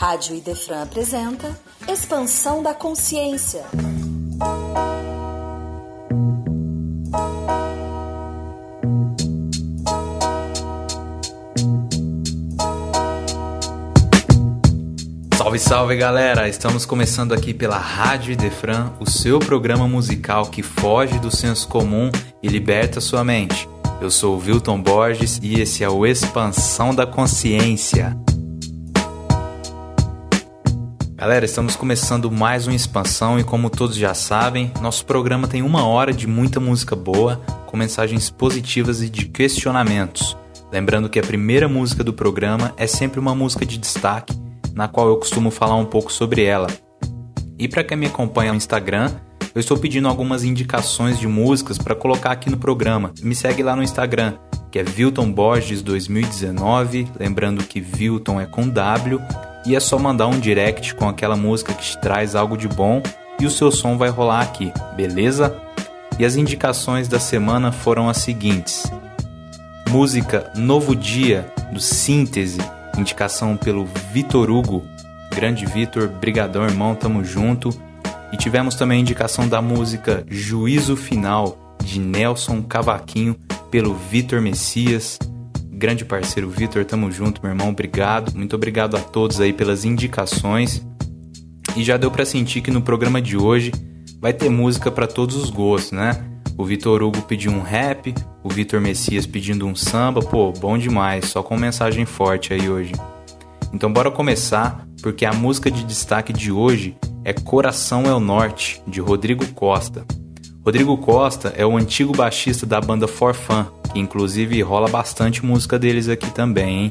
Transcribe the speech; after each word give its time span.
Rádio 0.00 0.34
Idefran 0.34 0.84
apresenta 0.84 1.54
Expansão 1.86 2.62
da 2.62 2.72
Consciência. 2.72 3.66
Salve, 15.36 15.58
salve 15.58 15.96
galera! 15.96 16.48
Estamos 16.48 16.86
começando 16.86 17.34
aqui 17.34 17.52
pela 17.52 17.76
Rádio 17.76 18.32
Idefran, 18.32 18.94
o 18.98 19.10
seu 19.10 19.38
programa 19.38 19.86
musical 19.86 20.46
que 20.46 20.62
foge 20.62 21.18
do 21.18 21.30
senso 21.30 21.68
comum 21.68 22.10
e 22.42 22.48
liberta 22.48 23.02
sua 23.02 23.22
mente. 23.22 23.68
Eu 24.00 24.10
sou 24.10 24.38
o 24.38 24.40
Wilton 24.40 24.80
Borges 24.80 25.38
e 25.42 25.60
esse 25.60 25.84
é 25.84 25.90
o 25.90 26.06
Expansão 26.06 26.94
da 26.94 27.06
Consciência. 27.06 28.16
Galera, 31.20 31.44
estamos 31.44 31.76
começando 31.76 32.30
mais 32.30 32.66
uma 32.66 32.74
expansão 32.74 33.38
e 33.38 33.44
como 33.44 33.68
todos 33.68 33.94
já 33.94 34.14
sabem, 34.14 34.72
nosso 34.80 35.04
programa 35.04 35.46
tem 35.46 35.60
uma 35.60 35.84
hora 35.84 36.14
de 36.14 36.26
muita 36.26 36.58
música 36.58 36.96
boa, 36.96 37.36
com 37.66 37.76
mensagens 37.76 38.30
positivas 38.30 39.02
e 39.02 39.10
de 39.10 39.26
questionamentos. 39.26 40.34
Lembrando 40.72 41.10
que 41.10 41.18
a 41.18 41.22
primeira 41.22 41.68
música 41.68 42.02
do 42.02 42.14
programa 42.14 42.72
é 42.78 42.86
sempre 42.86 43.20
uma 43.20 43.34
música 43.34 43.66
de 43.66 43.76
destaque, 43.76 44.34
na 44.72 44.88
qual 44.88 45.08
eu 45.08 45.18
costumo 45.18 45.50
falar 45.50 45.76
um 45.76 45.84
pouco 45.84 46.10
sobre 46.10 46.42
ela. 46.44 46.68
E 47.58 47.68
para 47.68 47.84
quem 47.84 47.98
me 47.98 48.06
acompanha 48.06 48.52
no 48.52 48.56
Instagram, 48.56 49.12
eu 49.54 49.60
estou 49.60 49.76
pedindo 49.76 50.08
algumas 50.08 50.42
indicações 50.42 51.18
de 51.18 51.28
músicas 51.28 51.76
para 51.76 51.94
colocar 51.94 52.30
aqui 52.30 52.48
no 52.48 52.56
programa. 52.56 53.12
Me 53.20 53.34
segue 53.34 53.62
lá 53.62 53.76
no 53.76 53.82
Instagram, 53.82 54.38
que 54.70 54.78
é 54.78 54.82
Vilton 54.82 55.30
Borges 55.30 55.82
2019, 55.82 57.08
lembrando 57.18 57.62
que 57.62 57.78
Vilton 57.78 58.40
é 58.40 58.46
com 58.46 58.66
W 58.66 59.20
e 59.64 59.76
é 59.76 59.80
só 59.80 59.98
mandar 59.98 60.26
um 60.26 60.38
direct 60.38 60.94
com 60.94 61.08
aquela 61.08 61.36
música 61.36 61.74
que 61.74 61.82
te 61.82 61.98
traz 61.98 62.34
algo 62.34 62.56
de 62.56 62.68
bom 62.68 63.02
e 63.38 63.46
o 63.46 63.50
seu 63.50 63.70
som 63.70 63.96
vai 63.96 64.08
rolar 64.08 64.42
aqui, 64.42 64.72
beleza? 64.96 65.56
E 66.18 66.24
as 66.24 66.36
indicações 66.36 67.08
da 67.08 67.18
semana 67.18 67.72
foram 67.72 68.08
as 68.08 68.18
seguintes: 68.18 68.90
música 69.88 70.52
Novo 70.54 70.94
Dia 70.94 71.50
do 71.72 71.80
Síntese, 71.80 72.60
indicação 72.98 73.56
pelo 73.56 73.88
Vitor 74.12 74.50
Hugo. 74.50 74.84
Grande 75.34 75.64
Vitor, 75.64 76.08
brigadão 76.08 76.64
irmão, 76.64 76.94
tamo 76.94 77.24
junto. 77.24 77.70
E 78.32 78.36
tivemos 78.36 78.74
também 78.74 78.98
a 78.98 79.00
indicação 79.00 79.48
da 79.48 79.62
música 79.62 80.24
Juízo 80.28 80.96
Final 80.96 81.56
de 81.82 81.98
Nelson 81.98 82.62
Cavaquinho 82.62 83.36
pelo 83.70 83.94
Vitor 83.94 84.40
Messias 84.40 85.18
grande 85.80 86.04
parceiro 86.04 86.50
Vitor, 86.50 86.84
tamo 86.84 87.10
junto, 87.10 87.40
meu 87.42 87.52
irmão, 87.52 87.70
obrigado. 87.70 88.36
Muito 88.36 88.54
obrigado 88.54 88.98
a 88.98 89.00
todos 89.00 89.40
aí 89.40 89.50
pelas 89.50 89.82
indicações. 89.82 90.86
E 91.74 91.82
já 91.82 91.96
deu 91.96 92.10
para 92.10 92.26
sentir 92.26 92.60
que 92.60 92.70
no 92.70 92.82
programa 92.82 93.20
de 93.20 93.34
hoje 93.34 93.72
vai 94.20 94.34
ter 94.34 94.50
música 94.50 94.90
para 94.90 95.06
todos 95.06 95.36
os 95.36 95.48
gostos, 95.48 95.92
né? 95.92 96.22
O 96.58 96.66
Vitor 96.66 97.02
Hugo 97.02 97.22
pediu 97.22 97.50
um 97.50 97.62
rap, 97.62 98.14
o 98.44 98.50
Vitor 98.50 98.78
Messias 98.78 99.26
pedindo 99.26 99.66
um 99.66 99.74
samba, 99.74 100.20
pô, 100.20 100.52
bom 100.52 100.76
demais, 100.76 101.24
só 101.24 101.42
com 101.42 101.56
mensagem 101.56 102.04
forte 102.04 102.52
aí 102.52 102.68
hoje. 102.68 102.92
Então 103.72 103.90
bora 103.90 104.10
começar, 104.10 104.86
porque 105.00 105.24
a 105.24 105.32
música 105.32 105.70
de 105.70 105.82
destaque 105.84 106.30
de 106.30 106.52
hoje 106.52 106.94
é 107.24 107.32
Coração 107.32 108.02
é 108.02 108.12
o 108.12 108.20
Norte, 108.20 108.82
de 108.86 109.00
Rodrigo 109.00 109.46
Costa. 109.54 110.04
Rodrigo 110.62 110.96
Costa 110.98 111.54
é 111.56 111.64
o 111.64 111.76
antigo 111.76 112.12
baixista 112.12 112.66
da 112.66 112.78
banda 112.80 113.08
For 113.08 113.34
Fun, 113.34 113.64
que 113.90 113.98
inclusive 113.98 114.60
rola 114.60 114.88
bastante 114.88 115.44
música 115.44 115.78
deles 115.78 116.06
aqui 116.06 116.30
também, 116.30 116.84
hein? 116.84 116.90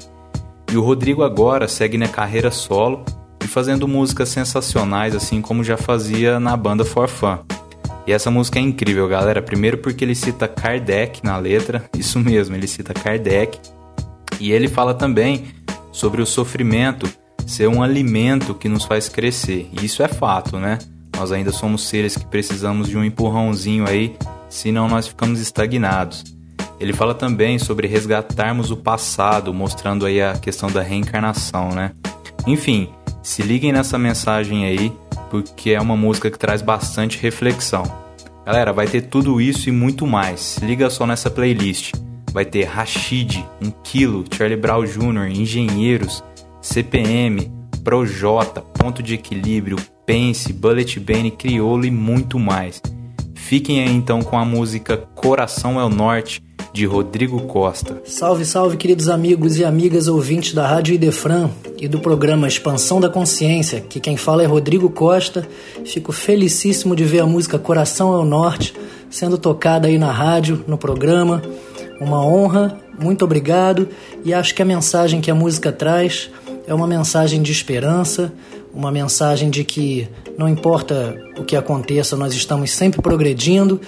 E 0.72 0.76
o 0.76 0.82
Rodrigo 0.82 1.24
agora 1.24 1.68
segue 1.68 1.96
na 1.96 2.08
carreira 2.08 2.50
solo 2.50 3.06
e 3.44 3.48
fazendo 3.48 3.88
músicas 3.88 4.30
sensacionais, 4.30 5.16
assim 5.16 5.40
como 5.40 5.64
já 5.64 5.78
fazia 5.78 6.40
na 6.40 6.58
banda 6.58 6.84
For 6.84 7.08
Fun. 7.08 7.38
E 8.08 8.12
essa 8.12 8.32
música 8.32 8.58
é 8.58 8.62
incrível, 8.62 9.08
galera. 9.08 9.40
Primeiro 9.40 9.78
porque 9.78 10.04
ele 10.04 10.16
cita 10.16 10.48
Kardec 10.48 11.24
na 11.24 11.38
letra, 11.38 11.86
isso 11.96 12.20
mesmo, 12.20 12.56
ele 12.56 12.68
cita 12.68 12.92
Kardec. 12.92 13.60
E 14.40 14.52
ele 14.52 14.68
fala 14.68 14.96
também 14.96 15.46
sobre 15.92 16.24
o 16.24 16.26
sofrimento 16.26 17.08
ser 17.46 17.68
um 17.68 17.84
alimento 17.84 18.56
que 18.56 18.68
nos 18.68 18.84
faz 18.84 19.08
crescer. 19.08 19.70
E 19.80 19.86
isso 19.86 20.02
é 20.02 20.08
fato, 20.08 20.58
né? 20.58 20.80
Nós 21.20 21.34
ainda 21.34 21.52
somos 21.52 21.86
seres 21.86 22.16
que 22.16 22.26
precisamos 22.26 22.88
de 22.88 22.98
um 22.98 23.04
empurrãozinho 23.04 23.86
aí, 23.86 24.16
senão 24.48 24.88
nós 24.88 25.06
ficamos 25.06 25.42
estagnados. 25.42 26.24
Ele 26.80 26.94
fala 26.94 27.14
também 27.14 27.60
sobre 27.60 27.88
resgatarmos 27.88 28.72
o 28.72 28.78
passado, 28.78 29.54
mostrando 29.54 30.06
aí 30.06 30.22
a 30.22 30.36
questão 30.36 30.72
da 30.72 30.82
reencarnação, 30.82 31.72
né? 31.72 31.92
Enfim, 32.48 32.88
se 33.22 33.42
liguem 33.42 33.74
nessa 33.74 33.98
mensagem 33.98 34.64
aí, 34.64 34.94
porque 35.30 35.72
é 35.72 35.82
uma 35.82 35.98
música 35.98 36.32
que 36.32 36.40
traz 36.40 36.62
bastante 36.62 37.18
reflexão. 37.18 37.84
Galera, 38.46 38.72
vai 38.72 38.88
ter 38.88 39.02
tudo 39.02 39.42
isso 39.42 39.68
e 39.68 39.74
muito 39.74 40.08
mais. 40.08 40.40
Se 40.40 40.66
liga 40.66 40.90
só 40.90 41.06
nessa 41.06 41.30
playlist. 41.30 41.96
Vai 42.32 42.46
ter 42.46 42.64
Rashid, 42.64 43.46
1 43.62 43.72
Kilo, 43.84 44.24
Charlie 44.34 44.56
Brown 44.56 44.86
Jr., 44.86 45.38
Engenheiros, 45.38 46.24
CPM, 46.62 47.52
Projota, 47.84 48.62
Ponto 48.62 49.04
de 49.04 49.16
Equilíbrio, 49.16 49.76
Pense, 50.10 50.52
Bullet 50.52 51.00
Bane, 51.00 51.30
Criolo 51.30 51.86
e 51.86 51.92
muito 51.92 52.40
mais. 52.40 52.82
Fiquem 53.36 53.82
aí 53.82 53.92
então 53.92 54.24
com 54.24 54.40
a 54.40 54.44
música 54.44 54.98
Coração 54.98 55.80
é 55.80 55.84
o 55.86 55.90
Norte, 55.90 56.42
de 56.74 56.84
Rodrigo 56.88 57.40
Costa. 57.42 58.02
Salve, 58.06 58.44
salve, 58.44 58.76
queridos 58.76 59.08
amigos 59.08 59.60
e 59.60 59.64
amigas 59.64 60.08
ouvintes 60.08 60.56
da 60.56 60.66
Rádio 60.66 60.96
Idefran 60.96 61.52
e 61.78 61.88
do 61.88 62.00
programa 62.00 62.48
Expansão 62.48 63.00
da 63.00 63.08
Consciência, 63.08 63.82
que 63.82 64.00
quem 64.00 64.18
fala 64.18 64.42
é 64.42 64.48
Rodrigo 64.48 64.90
Costa. 64.90 65.48
Fico 65.86 66.12
felicíssimo 66.12 66.96
de 66.96 67.04
ver 67.04 67.20
a 67.20 67.28
música 67.28 67.60
Coração 67.60 68.12
é 68.12 68.18
o 68.18 68.26
Norte 68.26 68.74
sendo 69.12 69.38
tocada 69.38 69.88
aí 69.88 70.00
na 70.00 70.12
rádio, 70.12 70.66
no 70.66 70.76
programa. 70.80 71.40
Uma 72.02 72.26
honra, 72.26 72.80
muito 73.00 73.24
obrigado 73.24 73.88
e 74.26 74.34
acho 74.34 74.56
que 74.56 74.62
a 74.64 74.66
mensagem 74.66 75.22
que 75.22 75.30
a 75.30 75.36
música 75.36 75.72
traz 75.72 76.32
é 76.66 76.74
uma 76.74 76.88
mensagem 76.88 77.44
de 77.44 77.52
esperança, 77.52 78.34
uma 78.74 78.92
mensagem 78.92 79.50
de 79.50 79.64
que 79.64 80.08
não 80.38 80.48
importa 80.48 81.18
o 81.38 81.44
que 81.44 81.56
aconteça, 81.56 82.16
nós 82.16 82.34
estamos 82.34 82.72
sempre 82.72 83.02
progredindo 83.02 83.80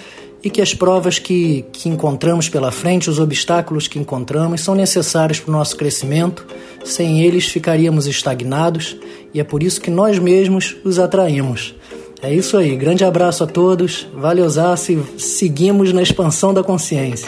e 0.42 0.50
que 0.50 0.60
as 0.60 0.74
provas 0.74 1.18
que, 1.18 1.64
que 1.72 1.88
encontramos 1.88 2.48
pela 2.48 2.72
frente, 2.72 3.08
os 3.08 3.18
obstáculos 3.18 3.86
que 3.86 3.98
encontramos, 3.98 4.60
são 4.60 4.74
necessários 4.74 5.38
para 5.38 5.50
o 5.50 5.52
nosso 5.52 5.76
crescimento. 5.76 6.44
Sem 6.84 7.22
eles, 7.22 7.46
ficaríamos 7.46 8.06
estagnados 8.06 8.96
e 9.32 9.38
é 9.38 9.44
por 9.44 9.62
isso 9.62 9.80
que 9.80 9.90
nós 9.90 10.18
mesmos 10.18 10.76
os 10.84 10.98
atraímos. 10.98 11.74
É 12.20 12.32
isso 12.32 12.56
aí, 12.56 12.76
grande 12.76 13.04
abraço 13.04 13.42
a 13.42 13.46
todos, 13.46 14.06
valeuzaço 14.14 14.92
e 14.92 15.20
seguimos 15.20 15.92
na 15.92 16.02
expansão 16.02 16.52
da 16.52 16.62
consciência. 16.62 17.26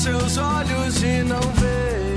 seus 0.00 0.38
olhos 0.38 1.02
e 1.02 1.22
não 1.24 1.40
vê. 1.60 2.16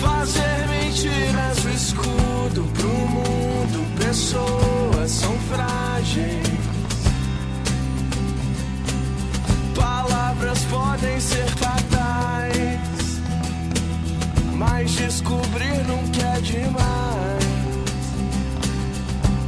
Fazer 0.00 0.68
mentiras 0.68 1.64
é 1.64 1.68
o 1.68 1.74
escudo 1.74 2.62
pro 2.74 2.88
mundo. 2.88 3.84
Pessoas 3.98 5.10
são 5.10 5.36
frágeis. 5.50 6.46
Palavras 9.74 10.60
podem 10.70 11.18
ser 11.18 11.48
fatais, 11.56 13.20
mas 14.52 14.92
descobrir 14.92 15.84
nunca 15.88 16.22
é 16.36 16.40
demais. 16.40 17.44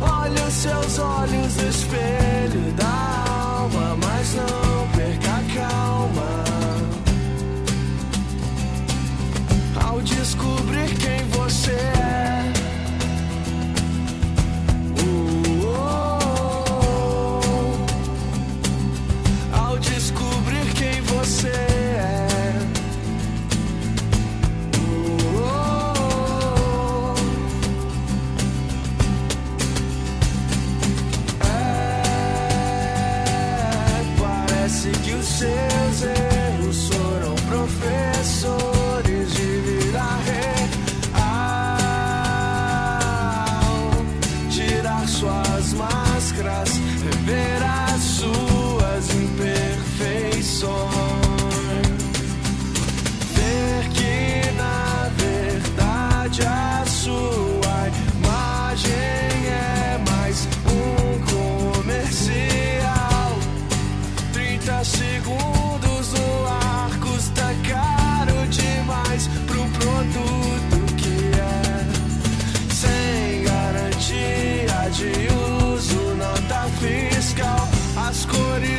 Olha 0.00 0.44
os 0.44 0.54
seus 0.54 0.98
olhos 0.98 1.56
no 1.56 1.68
espelho 1.68 2.72
da 2.72 3.22
alma, 3.28 3.96
mas 4.02 4.34
não. 4.34 4.65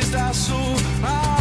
pedaço. 0.08 0.54
Ah, 1.04 1.37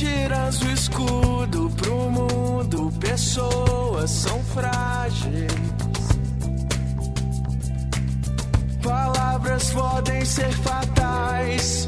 tiras 0.00 0.62
o 0.62 0.70
escudo 0.70 1.70
pro 1.76 2.10
mundo, 2.10 2.90
pessoas 2.98 4.10
são 4.10 4.42
frágeis. 4.44 5.52
Palavras 8.82 9.70
podem 9.70 10.24
ser 10.24 10.50
fatais, 10.52 11.86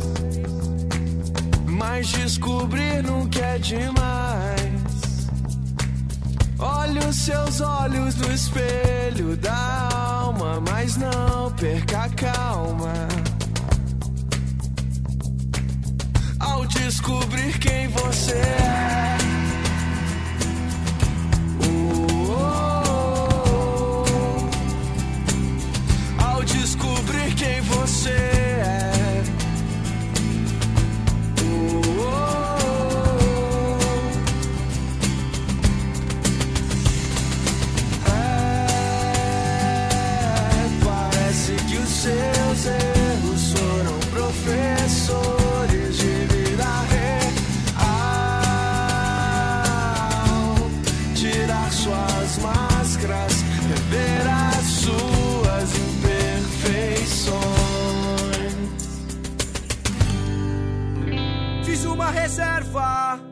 mas 1.66 2.06
descobrir 2.08 3.02
nunca 3.02 3.38
é 3.38 3.58
demais. 3.58 5.30
Olhe 6.58 6.98
os 6.98 7.16
seus 7.16 7.62
olhos 7.62 8.14
no 8.16 8.30
espelho 8.30 9.36
da 9.38 9.88
alma, 9.90 10.60
mas 10.60 10.98
não 10.98 11.50
perca 11.52 12.02
a 12.02 12.08
calma. 12.10 13.21
descobrir 17.02 17.58
quem 17.58 17.88
você 17.88 18.32
é. 18.32 19.21
发。 62.72 63.31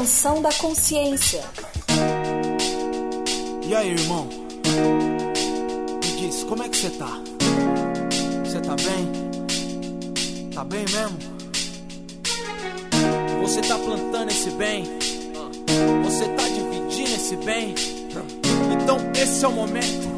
Expansão 0.00 0.40
da 0.40 0.50
consciência. 0.54 1.42
E 3.62 3.74
aí, 3.74 3.90
irmão? 3.90 4.30
Me 6.02 6.16
diz, 6.18 6.42
como 6.44 6.62
é 6.62 6.70
que 6.70 6.76
você 6.78 6.88
tá? 6.88 7.20
Você 8.42 8.60
tá 8.60 8.76
bem? 8.76 10.50
Tá 10.54 10.64
bem 10.64 10.86
mesmo? 10.90 11.18
Você 13.42 13.60
tá 13.60 13.78
plantando 13.78 14.30
esse 14.30 14.50
bem? 14.52 14.84
Você 16.04 16.28
tá 16.28 16.44
dividindo 16.44 17.14
esse 17.14 17.36
bem? 17.36 17.74
Então 18.72 18.96
esse 19.14 19.44
é 19.44 19.48
o 19.48 19.52
momento. 19.52 20.08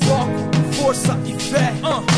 Foco, 0.00 0.74
força 0.82 1.16
e 1.24 1.40
fé. 1.40 1.72
Sou 1.80 2.11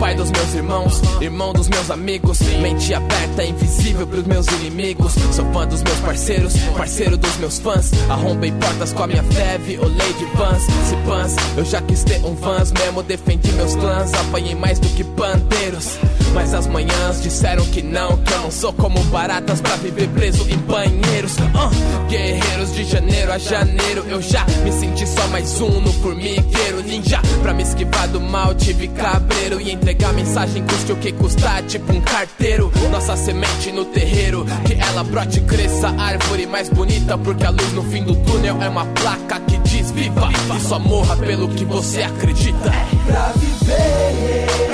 pai 0.00 0.14
dos 0.14 0.30
meus 0.30 0.54
irmãos, 0.54 1.02
irmão 1.20 1.52
dos 1.52 1.68
meus 1.68 1.90
amigos. 1.90 2.40
Mente 2.40 2.94
aberta, 2.94 3.44
invisível 3.44 4.06
pros 4.06 4.24
meus 4.24 4.46
inimigos. 4.46 5.12
Sou 5.30 5.44
fã 5.52 5.66
dos 5.66 5.82
meus 5.82 5.98
parceiros, 5.98 6.54
parceiro 6.74 7.18
dos 7.18 7.36
meus 7.36 7.58
fãs. 7.58 7.90
Arrombei 8.08 8.50
portas 8.50 8.94
com 8.94 9.02
a 9.02 9.06
minha 9.06 9.22
fé, 9.22 9.58
violei 9.58 10.12
de 10.14 10.24
vans. 10.36 10.62
Se 10.62 10.96
pans, 11.06 11.36
eu 11.56 11.64
já 11.66 11.82
quis 11.82 12.02
ter 12.02 12.24
um 12.24 12.34
vans 12.34 12.72
mesmo. 12.72 13.02
Defendi 13.02 13.52
meus 13.52 13.76
clãs, 13.76 14.12
apanhei 14.14 14.54
mais 14.54 14.78
do 14.78 14.88
que 14.88 15.04
bandeiros. 15.04 15.98
Mas 16.32 16.54
as 16.54 16.66
manhãs 16.66 17.22
disseram 17.22 17.64
que 17.66 17.82
não, 17.82 18.16
que 18.18 18.32
eu 18.32 18.40
não 18.42 18.50
sou 18.50 18.72
como 18.72 19.02
baratas 19.04 19.60
pra 19.60 19.76
viver 19.76 20.08
preso 20.08 20.48
em 20.48 20.56
banheiros. 20.58 21.36
Ah, 21.54 21.70
guerreiros 22.08 22.74
de 22.74 22.84
janeiro 22.84 23.32
a 23.32 23.38
janeiro, 23.38 24.04
eu 24.08 24.22
já 24.22 24.44
me 24.64 24.72
senti 24.72 25.06
só 25.06 25.26
mais 25.28 25.60
um 25.60 25.80
no 25.80 25.92
formigueiro. 25.94 26.82
Ninja, 26.82 27.20
pra 27.42 27.52
me 27.52 27.62
esquivar 27.62 28.08
do 28.08 28.20
mal, 28.20 28.54
tive 28.54 28.88
cabreiro. 28.88 29.60
E 29.60 29.72
entregar 29.72 30.12
mensagem 30.12 30.64
custe 30.64 30.92
o 30.92 30.96
que 30.96 31.12
custar, 31.12 31.62
tipo 31.64 31.92
um 31.92 32.00
carteiro. 32.00 32.72
Nossa 32.90 33.16
semente 33.16 33.72
no 33.72 33.84
terreiro, 33.84 34.46
que 34.64 34.74
ela 34.74 35.04
brote 35.04 35.38
e 35.38 35.42
cresça. 35.42 35.88
Árvore 35.98 36.46
mais 36.46 36.68
bonita, 36.68 37.18
porque 37.18 37.44
a 37.44 37.50
luz 37.50 37.72
no 37.72 37.82
fim 37.84 38.04
do 38.04 38.14
túnel 38.14 38.62
é 38.62 38.68
uma 38.68 38.86
placa 38.86 39.40
que 39.40 39.58
diz 39.58 39.90
viva. 39.90 40.28
E 40.56 40.60
só 40.60 40.78
morra 40.78 41.16
pelo 41.16 41.48
que 41.48 41.64
você 41.64 42.02
acredita. 42.02 42.70
Pra 43.06 43.32
viver, 43.36 44.69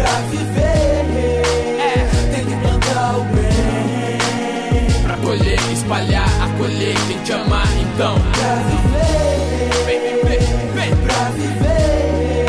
pra 0.00 0.20
viver, 0.30 1.04
viver, 1.06 2.34
tem 2.34 2.44
que 2.44 2.54
plantar 2.56 3.18
o 3.18 3.24
bem. 3.34 5.02
Pra 5.02 5.16
colher, 5.16 5.60
espalhar, 5.72 6.28
acolher 6.42 6.96
quem 7.06 7.18
te 7.22 7.32
ama, 7.32 7.62
então. 7.80 8.14
Pra 8.32 8.54
viver, 8.70 9.84
Vem 9.86 10.00
viver, 10.00 10.40
vem. 10.74 10.96
pra 10.96 11.24
viver, 11.30 12.46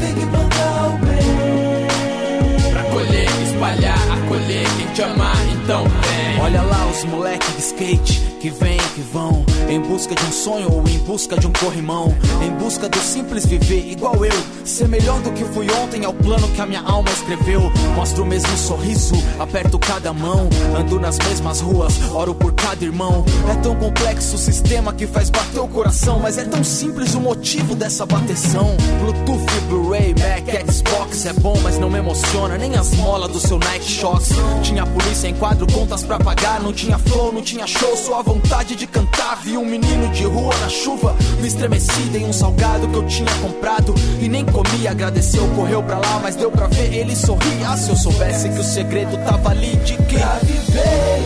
tem 0.00 0.14
que 0.14 0.26
plantar 0.26 0.88
o 0.88 0.98
bem. 1.06 2.70
Pra 2.72 2.82
colher, 2.84 3.30
espalhar, 3.42 3.98
acolher 4.12 4.66
quem 4.76 4.86
te 4.94 5.02
ama, 5.02 5.32
então. 5.52 5.84
Vem. 5.84 6.40
Olha 6.40 6.62
lá 6.62 6.86
os 6.86 7.04
moleque 7.04 7.50
de 7.52 7.60
skate 7.60 8.20
que 8.40 8.50
vem 8.50 8.78
que 8.94 9.00
vão 9.12 9.44
em 9.68 9.80
busca 9.80 10.14
de 10.14 10.24
um 10.24 10.32
sonho 10.32 10.72
ou 10.72 10.86
em 10.88 10.98
busca 10.98 11.36
de 11.36 11.46
um 11.46 11.52
corrimão, 11.52 12.14
em 12.42 12.50
busca 12.52 12.88
do 12.88 12.98
simples 12.98 13.44
viver 13.46 13.90
igual 13.90 14.24
eu, 14.24 14.44
ser 14.64 14.88
melhor 14.88 15.20
do 15.20 15.32
que 15.32 15.44
fui 15.44 15.66
ontem 15.82 16.04
é 16.04 16.08
o 16.08 16.14
plano 16.14 16.48
que 16.48 16.60
a 16.60 16.66
minha 16.66 16.82
alma 16.82 17.10
escreveu. 17.10 17.60
Mostro 17.94 18.22
o 18.22 18.26
mesmo 18.26 18.56
sorriso, 18.56 19.14
aperto 19.38 19.78
cada 19.78 20.12
mão, 20.12 20.48
ando 20.76 20.98
nas 21.00 21.18
mesmas 21.18 21.60
ruas, 21.60 21.94
oro 22.12 22.34
por 22.34 22.52
cada 22.52 22.84
irmão. 22.84 23.24
É 23.50 23.54
tão 23.56 23.74
complexo 23.76 24.36
o 24.36 24.38
sistema 24.38 24.92
que 24.92 25.06
faz 25.06 25.30
bater 25.30 25.60
o 25.60 25.68
coração, 25.68 26.18
mas 26.20 26.38
é 26.38 26.44
tão 26.44 26.62
simples 26.62 27.14
o 27.14 27.20
motivo 27.20 27.74
dessa 27.74 28.04
bateção. 28.06 28.76
Bluetooth, 29.00 29.60
Blu-ray, 29.68 30.14
Mac, 30.14 30.72
Xbox 30.72 31.26
é 31.26 31.32
bom, 31.32 31.58
mas 31.62 31.78
não 31.78 31.90
me 31.90 31.98
emociona 31.98 32.58
nem 32.58 32.74
as 32.74 32.92
molas 32.94 33.30
do 33.30 33.40
seu 33.40 33.58
Nike 33.58 33.88
Shox. 33.88 34.30
Tinha 34.62 34.86
polícia 34.86 35.28
em 35.28 35.34
quadro, 35.34 35.66
contas 35.72 36.02
pra 36.02 36.18
pagar, 36.18 36.60
não 36.60 36.72
tinha 36.72 36.98
flow, 36.98 37.32
não 37.32 37.42
tinha 37.42 37.66
show, 37.66 37.96
só 37.96 38.20
a 38.20 38.22
vontade 38.22 38.74
de 38.74 38.86
cantar. 38.86 39.36
Um 39.56 39.64
menino 39.64 40.08
de 40.12 40.24
rua 40.24 40.54
na 40.60 40.68
chuva, 40.68 41.16
me 41.40 41.48
estremeci, 41.48 42.02
dei 42.12 42.24
um 42.24 42.32
salgado 42.32 42.86
que 42.88 42.96
eu 42.96 43.06
tinha 43.06 43.32
comprado 43.40 43.94
e 44.20 44.28
nem 44.28 44.44
comi. 44.44 44.86
Agradeceu, 44.86 45.48
correu 45.56 45.82
pra 45.82 45.98
lá, 45.98 46.20
mas 46.22 46.36
deu 46.36 46.50
pra 46.50 46.66
ver 46.66 46.92
ele 46.92 47.16
sorrir. 47.16 47.64
Ah, 47.66 47.76
se 47.76 47.88
eu 47.88 47.96
soubesse 47.96 48.50
que 48.50 48.60
o 48.60 48.64
segredo 48.64 49.16
tava 49.24 49.50
ali 49.50 49.74
de 49.76 49.96
que 49.96 50.16
Pra 50.18 50.38
viver, 50.42 51.25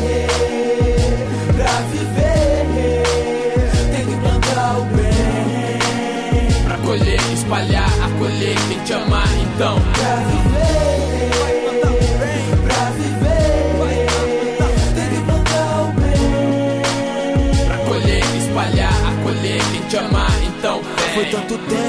tanto 21.31 21.57
tempo. 21.59 21.80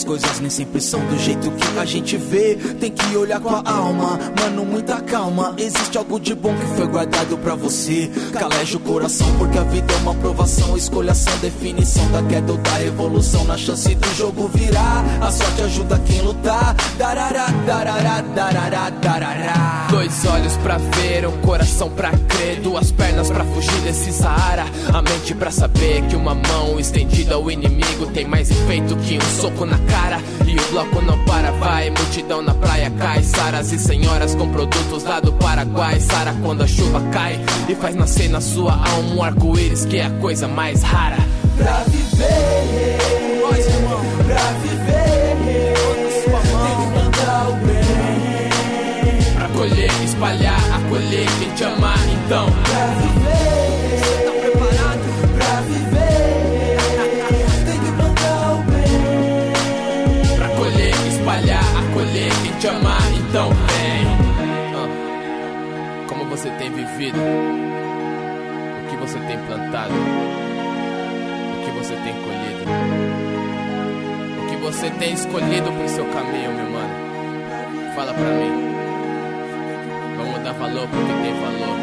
As 0.00 0.04
coisas 0.04 0.40
nem 0.40 0.48
sempre 0.48 0.80
são 0.80 0.98
do 1.08 1.18
jeito 1.18 1.50
que 1.50 1.78
a 1.78 1.84
gente 1.84 2.16
vê. 2.16 2.54
Tem 2.80 2.90
que 2.90 3.14
olhar 3.14 3.38
com 3.38 3.50
a 3.50 3.62
alma, 3.70 4.18
mano, 4.40 4.64
muita 4.64 4.98
calma. 5.02 5.52
Existe 5.58 5.98
algo 5.98 6.18
de 6.18 6.34
bom 6.34 6.54
que 6.56 6.66
foi 6.74 6.86
guardado 6.86 7.36
pra 7.36 7.54
você. 7.54 8.10
Caleja 8.32 8.78
o 8.78 8.80
coração, 8.80 9.26
porque 9.36 9.58
a 9.58 9.62
vida 9.62 9.92
é 9.92 9.96
uma 9.98 10.14
provação. 10.14 10.74
Escolhação, 10.74 11.36
definição 11.42 12.10
da 12.12 12.22
queda 12.22 12.50
ou 12.50 12.56
da 12.56 12.82
evolução. 12.82 13.44
Na 13.44 13.58
chance 13.58 13.94
do 13.94 14.14
jogo 14.16 14.48
virar, 14.54 15.04
a 15.20 15.30
sorte 15.30 15.60
ajuda 15.60 15.98
quem 16.06 16.22
lutar. 16.22 16.74
Darará, 16.96 17.48
darará, 17.66 18.22
darará, 18.22 18.88
darará. 18.88 19.86
Dois 19.90 20.24
olhos 20.24 20.56
pra 20.62 20.78
ver, 20.78 21.26
um 21.26 21.42
coração 21.42 21.90
pra 21.90 22.10
crer, 22.10 22.60
duas 22.62 22.90
pernas 22.90 23.28
pra 23.28 23.44
fugir 23.44 23.80
desse 23.82 24.12
Saara, 24.12 24.64
a 24.94 25.02
mente 25.02 25.34
pra 25.34 25.50
saber 25.50 26.06
que 26.08 26.16
uma 26.16 26.34
mão 26.34 26.80
estendida 26.80 27.34
ao 27.34 27.50
inimigo 27.50 28.06
tem 28.14 28.26
mais 28.26 28.50
efeito 28.50 28.96
que 28.96 29.18
um 29.18 29.40
soco 29.42 29.66
na 29.66 29.76
cara. 29.76 29.89
E 30.46 30.56
o 30.56 30.70
bloco 30.70 31.00
não 31.02 31.18
para, 31.24 31.50
vai, 31.52 31.90
multidão 31.90 32.42
na 32.42 32.54
praia 32.54 32.90
cai, 32.90 33.22
saras 33.22 33.72
e 33.72 33.78
senhoras 33.78 34.34
com 34.34 34.48
produtos 34.48 35.04
lá 35.04 35.20
do 35.20 35.32
Paraguai. 35.34 35.98
Sara 36.00 36.34
quando 36.42 36.62
a 36.62 36.66
chuva 36.66 37.00
cai 37.12 37.40
e 37.68 37.74
faz 37.74 37.94
nascer 37.94 38.28
na 38.28 38.40
sua 38.40 38.72
alma 38.72 39.14
um 39.14 39.22
arco-íris 39.22 39.84
que 39.84 39.98
é 39.98 40.06
a 40.06 40.10
coisa 40.10 40.46
mais 40.48 40.82
rara. 40.82 41.16
Pra 41.56 41.84
viver, 41.88 42.98
Nós, 43.42 43.66
irmão, 43.66 44.00
pra 44.26 44.52
viver, 44.62 45.74
sua 46.24 46.40
tem 46.40 46.52
mão. 46.52 46.86
que 46.86 46.92
plantar 46.92 47.48
o 47.48 47.52
bem. 47.66 49.34
Pra 49.34 49.48
colher, 49.48 49.90
espalhar, 50.04 50.60
acolher 50.74 51.26
quem 51.38 51.50
te 51.54 51.64
ama, 51.64 51.94
então. 52.24 52.46
Pra 52.46 52.86
viver, 52.86 52.99
vivido? 67.00 67.18
O 67.18 68.90
que 68.90 68.96
você 68.96 69.18
tem 69.20 69.38
plantado? 69.46 69.94
O 71.54 71.64
que 71.64 71.70
você 71.70 71.94
tem 71.94 72.12
colhido? 72.12 72.64
O 74.38 74.50
que 74.50 74.56
você 74.56 74.90
tem 74.90 75.14
escolhido 75.14 75.72
pro 75.72 75.88
seu 75.88 76.04
caminho, 76.04 76.52
meu 76.52 76.70
mano? 76.70 77.94
Fala 77.94 78.12
pra 78.12 78.22
mim. 78.22 78.70
Vamos 80.18 80.42
dar 80.42 80.52
valor 80.52 80.86
porque 80.88 81.12
tem 81.22 81.32
valor. 81.40 81.78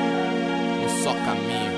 Um 0.86 1.04
só 1.04 1.14
caminho. 1.26 1.77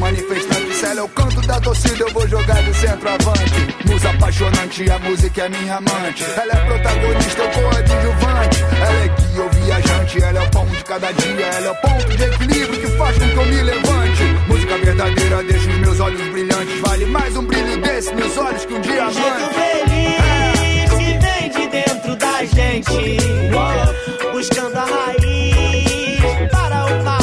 Manifestante. 0.00 0.84
Ela 0.84 1.00
é 1.00 1.02
o 1.02 1.08
canto 1.08 1.40
da 1.42 1.60
torcida, 1.60 2.02
eu 2.02 2.12
vou 2.12 2.26
jogar 2.26 2.62
de 2.62 2.74
centroavante. 2.74 3.76
Musa 3.86 4.10
apaixonante, 4.10 4.90
a 4.90 4.98
música 4.98 5.42
é 5.42 5.48
minha 5.48 5.76
amante. 5.76 6.24
Ela 6.24 6.52
é 6.52 6.66
protagonista, 6.66 7.42
eu 7.42 7.50
coadjuvante. 7.50 8.62
Ela 8.80 9.04
é 9.04 9.08
guia 9.08 9.42
ou 9.42 9.50
viajante, 9.50 10.22
ela 10.22 10.42
é 10.42 10.46
o 10.46 10.50
pão 10.50 10.66
de 10.66 10.84
cada 10.84 11.12
dia. 11.12 11.46
Ela 11.46 11.66
é 11.66 11.70
o 11.70 11.74
ponto 11.76 12.16
de 12.16 12.24
equilíbrio 12.24 12.80
que 12.80 12.86
faz 12.96 13.18
com 13.18 13.28
que 13.28 13.36
eu 13.36 13.46
me 13.46 13.62
levante. 13.62 14.22
Música 14.48 14.78
verdadeira 14.78 15.42
deixa 15.44 15.70
os 15.70 15.78
meus 15.78 16.00
olhos 16.00 16.28
brilhantes. 16.28 16.80
Vale 16.80 17.06
mais 17.06 17.36
um 17.36 17.44
brilho 17.44 17.80
desse, 17.82 18.14
meus 18.14 18.36
olhos 18.38 18.64
que 18.64 18.74
um 18.74 18.80
diamante. 18.80 19.20
Jeito 19.20 19.54
feliz 19.54 20.90
que 20.90 21.18
vem 21.18 21.50
de 21.50 21.66
dentro 21.68 22.16
da 22.16 22.44
gente, 22.44 23.18
buscando 24.32 24.76
a 24.76 24.84
raiz 24.84 26.50
para 26.50 26.86
o 26.86 27.04
mal 27.04 27.19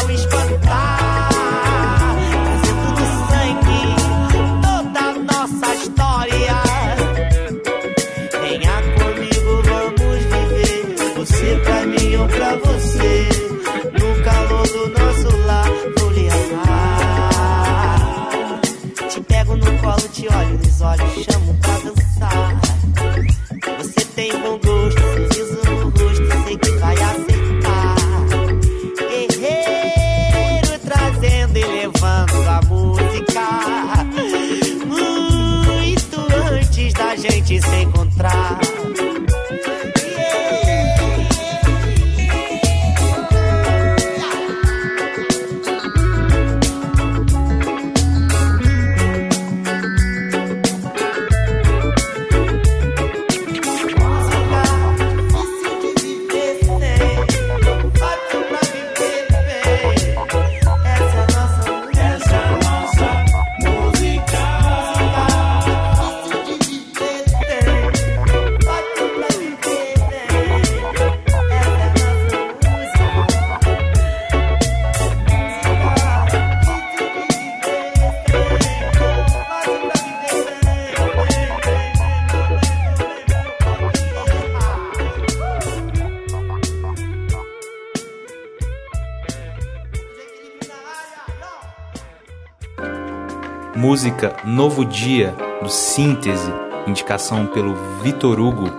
Música 93.88 94.36
Novo 94.44 94.84
Dia, 94.84 95.34
do 95.64 95.70
Síntese, 95.70 96.54
indicação 96.86 97.46
pelo 97.48 97.74
Vitor 98.04 98.38
Hugo. 98.38 98.70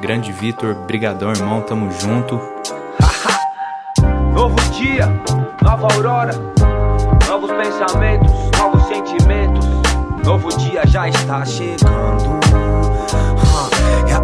Grande 0.00 0.32
Vitor, 0.32 0.74
brigadão, 0.86 1.32
irmão, 1.32 1.60
tamo 1.60 1.90
junto. 1.90 2.40
Novo 4.32 4.56
dia, 4.70 5.06
nova 5.62 5.92
aurora, 5.92 6.32
novos 7.28 7.50
pensamentos, 7.52 8.32
novos 8.58 8.82
sentimentos. 8.86 9.66
Novo 10.24 10.48
dia 10.56 10.86
já 10.86 11.10
está 11.10 11.44
chegando. 11.44 12.63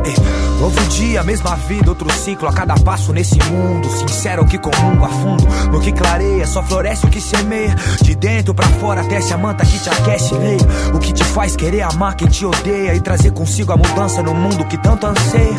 É. 0.05 0.61
Novo 0.61 0.79
dia, 0.89 1.23
mesma 1.25 1.57
vida, 1.57 1.89
outro 1.89 2.13
ciclo 2.13 2.47
a 2.47 2.53
cada 2.53 2.75
passo 2.75 3.13
nesse 3.13 3.39
mundo. 3.45 3.89
Sincero 3.89 4.45
que 4.45 4.59
comungo 4.59 5.05
a 5.05 5.09
fundo, 5.09 5.47
no 5.73 5.81
que 5.81 5.91
clareia, 5.91 6.47
só 6.47 6.63
floresce 6.63 7.07
o 7.07 7.09
que 7.09 7.21
semeia. 7.21 7.75
De 8.03 8.15
dentro 8.15 8.53
pra 8.55 8.67
fora, 8.67 9.03
tece 9.05 9.33
a 9.33 9.39
manta 9.39 9.65
que 9.65 9.79
te 9.79 9.89
aquece, 9.89 10.35
leia. 10.35 10.61
O 10.95 10.99
que 10.99 11.13
te 11.13 11.25
faz 11.25 11.57
querer 11.57 11.83
amar 11.83 12.15
quem 12.15 12.29
te 12.29 12.45
odeia 12.45 12.95
e 12.95 13.01
trazer 13.01 13.33
consigo 13.33 13.73
a 13.73 13.77
mudança 13.77 14.23
no 14.23 14.35
mundo 14.35 14.65
que 14.67 14.77
tanto 14.77 15.07
anseia. 15.07 15.57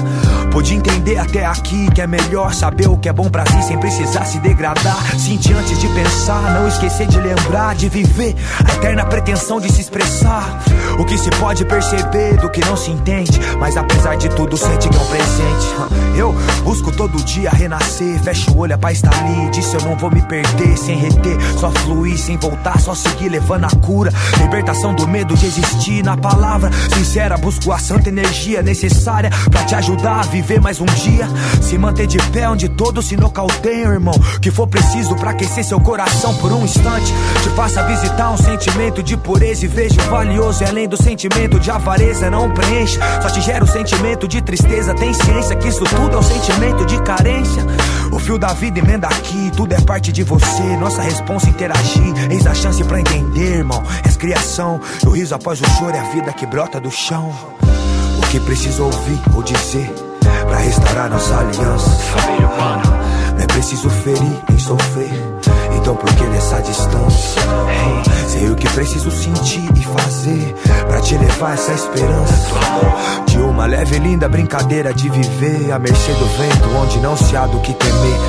Pude 0.52 0.76
entender 0.76 1.18
até 1.18 1.46
aqui 1.46 1.90
que 1.92 2.02
é 2.02 2.08
melhor 2.08 2.54
saber 2.54 2.90
o 2.90 2.98
que 2.98 3.08
é 3.08 3.14
bom 3.14 3.30
pra 3.30 3.46
si 3.46 3.64
sem 3.64 3.78
precisar 3.78 4.26
se 4.26 4.38
degradar. 4.40 5.18
Sentir 5.18 5.54
antes 5.54 5.80
de 5.80 5.88
pensar, 5.88 6.42
não 6.54 6.68
esquecer 6.68 7.08
de 7.08 7.18
lembrar, 7.22 7.74
de 7.74 7.88
viver 7.88 8.36
a 8.68 8.74
eterna 8.74 9.06
pretensão 9.06 9.62
de 9.62 9.72
se 9.72 9.80
expressar. 9.80 10.62
O 11.00 11.06
que 11.06 11.18
se 11.18 11.30
pode 11.32 11.64
perceber 11.64 12.36
do 12.36 12.50
que 12.50 12.60
não 12.66 12.76
se 12.76 12.92
entende, 12.92 13.40
mas 13.60 13.78
apesar 13.78 14.18
de 14.18 14.28
tudo, 14.30 14.58
sente 14.58 14.90
que 14.90 14.98
é 14.98 15.00
um 15.00 15.06
presente. 15.06 16.18
Eu 16.18 16.36
busco 16.66 16.92
todo 16.92 17.24
dia 17.24 17.50
renascer, 17.50 18.20
fecho 18.20 18.52
o 18.52 18.60
olho, 18.60 18.76
a 18.76 18.78
paz 18.78 19.02
tá 19.02 19.10
ali. 19.10 19.50
Disse 19.52 19.74
eu 19.74 19.82
não 19.82 19.96
vou 19.96 20.12
me 20.12 20.22
perder, 20.22 20.78
sem 20.78 20.98
reter, 20.98 21.38
só 21.58 21.72
fluir, 21.72 22.18
sem 22.18 22.36
voltar, 22.38 22.78
só 22.80 22.94
seguir 22.94 23.30
levando 23.30 23.64
a 23.64 23.70
cura. 23.70 24.12
Libertação 24.42 24.94
do 24.94 25.08
medo 25.08 25.34
de 25.34 25.46
existir 25.46 26.04
na 26.04 26.18
palavra 26.18 26.70
sincera. 26.94 27.38
Busco 27.38 27.72
a 27.72 27.80
santa 27.80 28.10
energia 28.10 28.62
necessária 28.62 29.30
pra 29.50 29.64
te 29.64 29.76
ajudar 29.76 30.20
a 30.20 30.24
viver 30.24 30.41
mais 30.62 30.80
um 30.80 30.86
dia. 30.86 31.28
Se 31.62 31.78
manter 31.78 32.08
de 32.08 32.18
pé 32.32 32.50
onde 32.50 32.68
todos 32.70 33.06
se 33.06 33.16
nocauteiam, 33.16 33.92
irmão. 33.92 34.14
Que 34.42 34.52
for 34.52 34.68
preciso 34.68 35.16
pra 35.16 35.32
aquecer 35.32 35.64
seu 35.64 35.80
coração 35.80 36.34
por 36.36 36.52
um 36.52 36.64
instante. 36.64 37.14
Te 37.44 37.50
faça 37.50 37.84
visitar 37.84 38.32
um 38.32 38.38
sentimento 38.38 39.02
de 39.02 39.16
pureza 39.18 39.66
e 39.66 39.68
vejo 39.68 40.00
valioso. 40.10 40.64
E 40.64 40.68
além 40.68 40.88
do 40.88 41.02
sentimento 41.02 41.60
de 41.60 41.72
avareza, 41.72 42.30
não 42.30 42.52
preenche. 42.52 43.00
Só 43.22 43.30
te 43.30 43.42
gera 43.42 43.64
o 43.64 43.68
sentimento 43.68 44.28
de 44.28 44.42
tristeza. 44.42 44.94
Tem 44.94 45.14
ciência 45.14 45.56
que 45.56 45.68
isso 45.68 45.84
tudo 45.84 46.16
é 46.16 46.20
um 46.20 46.24
sentimento 46.24 46.86
de 46.86 47.02
carência. 47.02 47.66
O 48.12 48.20
fio 48.20 48.38
da 48.38 48.54
vida 48.54 48.80
emenda 48.80 49.08
aqui, 49.08 49.52
tudo 49.56 49.74
é 49.74 49.82
parte 49.82 50.12
de 50.12 50.24
você. 50.24 50.78
Nossa 50.78 51.02
responsa 51.02 51.48
é 51.48 51.50
interagir. 51.50 52.14
Eis 52.30 52.46
a 52.46 52.54
chance 52.54 52.84
pra 52.84 53.00
entender, 53.00 53.58
irmão. 53.58 53.82
És 54.04 54.18
criação. 54.18 54.80
E 55.04 55.08
o 55.08 55.12
riso 55.12 55.34
após 55.34 55.62
o 55.62 55.66
choro 55.78 55.96
é 55.96 56.00
a 56.00 56.10
vida 56.12 56.34
que 56.34 56.46
brota 56.46 56.80
do 56.80 56.92
chão. 56.92 57.34
O 58.18 58.28
que 58.30 58.40
preciso 58.40 58.84
ouvir 58.84 59.20
ou 59.36 59.42
dizer 59.42 60.11
restaurar 60.62 61.10
nossa 61.10 61.38
aliança? 61.38 61.90
Família 61.90 62.48
humana. 62.48 62.84
preciso 63.48 63.90
ferir 63.90 64.40
em 64.52 64.58
sofrer. 64.58 65.12
Então 65.78 65.96
por 65.96 66.14
que 66.14 66.24
dessa 66.26 66.60
distância? 66.62 67.42
Hey, 67.42 68.30
sei 68.30 68.50
o 68.50 68.56
que 68.56 68.70
preciso 68.70 69.12
sentir 69.12 69.70
e 69.76 69.84
fazer 69.84 70.56
pra 70.88 71.02
te 71.02 71.18
levar 71.18 71.54
essa 71.54 71.74
esperança. 71.74 72.50
De 73.28 73.38
uma 73.38 73.66
leve 73.66 73.96
e 73.96 74.00
linda 74.00 74.30
brincadeira 74.30 74.94
de 74.94 75.10
viver 75.10 75.72
à 75.72 75.80
mercê 75.80 76.12
do 76.14 76.26
vento, 76.38 76.70
onde 76.82 77.00
não 77.00 77.18
se 77.18 77.36
há 77.36 77.46
do 77.46 77.60
que 77.62 77.74
temer. 77.74 78.20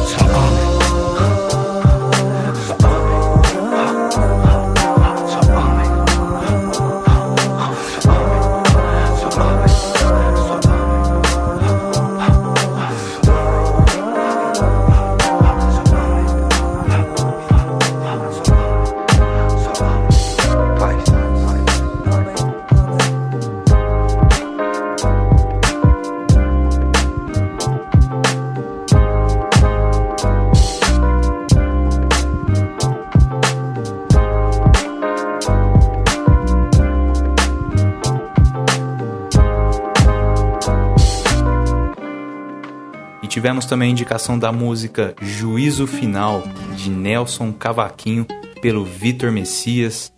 Tivemos 43.52 43.66
também 43.66 43.88
a 43.88 43.92
indicação 43.92 44.38
da 44.38 44.50
música 44.50 45.14
Juízo 45.20 45.86
Final, 45.86 46.42
de 46.74 46.88
Nelson 46.88 47.52
Cavaquinho, 47.52 48.26
pelo 48.62 48.82
Vitor 48.82 49.30
Messias. 49.30 50.10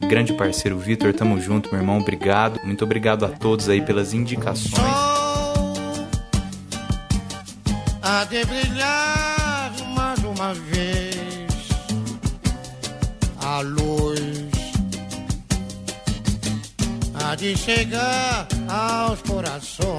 Grande 0.00 0.32
parceiro 0.32 0.76
Vitor, 0.76 1.14
tamo 1.14 1.40
junto, 1.40 1.70
meu 1.70 1.80
irmão, 1.80 2.00
obrigado. 2.00 2.58
Muito 2.64 2.82
obrigado 2.82 3.24
a 3.24 3.28
todos 3.28 3.68
aí 3.68 3.80
pelas 3.80 4.12
indicações. 4.12 4.74
Há 8.02 8.24
de 8.24 8.44
brilhar 8.44 9.72
mais 9.94 10.18
uma 10.24 10.52
vez 10.54 11.68
a 13.40 13.60
luz 13.60 14.20
há 17.14 17.36
de 17.36 17.56
chegar 17.56 18.48
aos 18.68 19.22
corações 19.22 19.89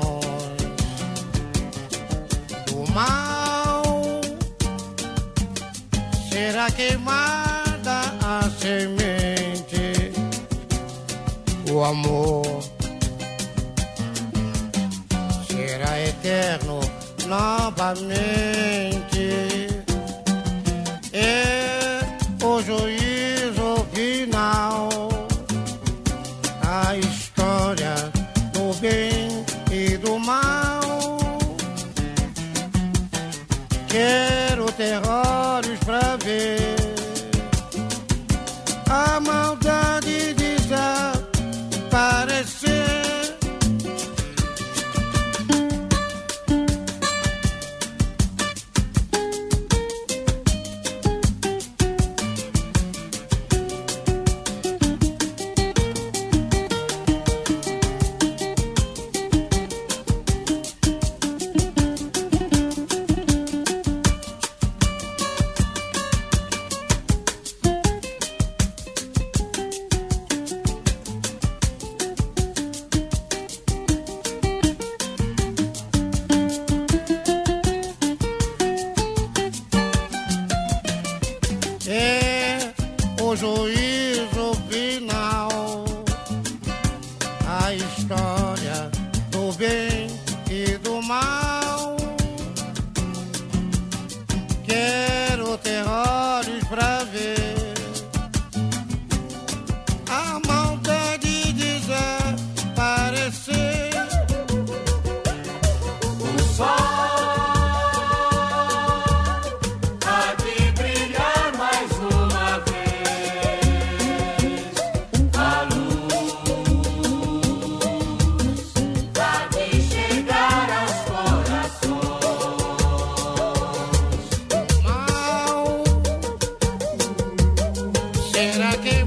I 128.44 128.76
can't. 128.78 129.01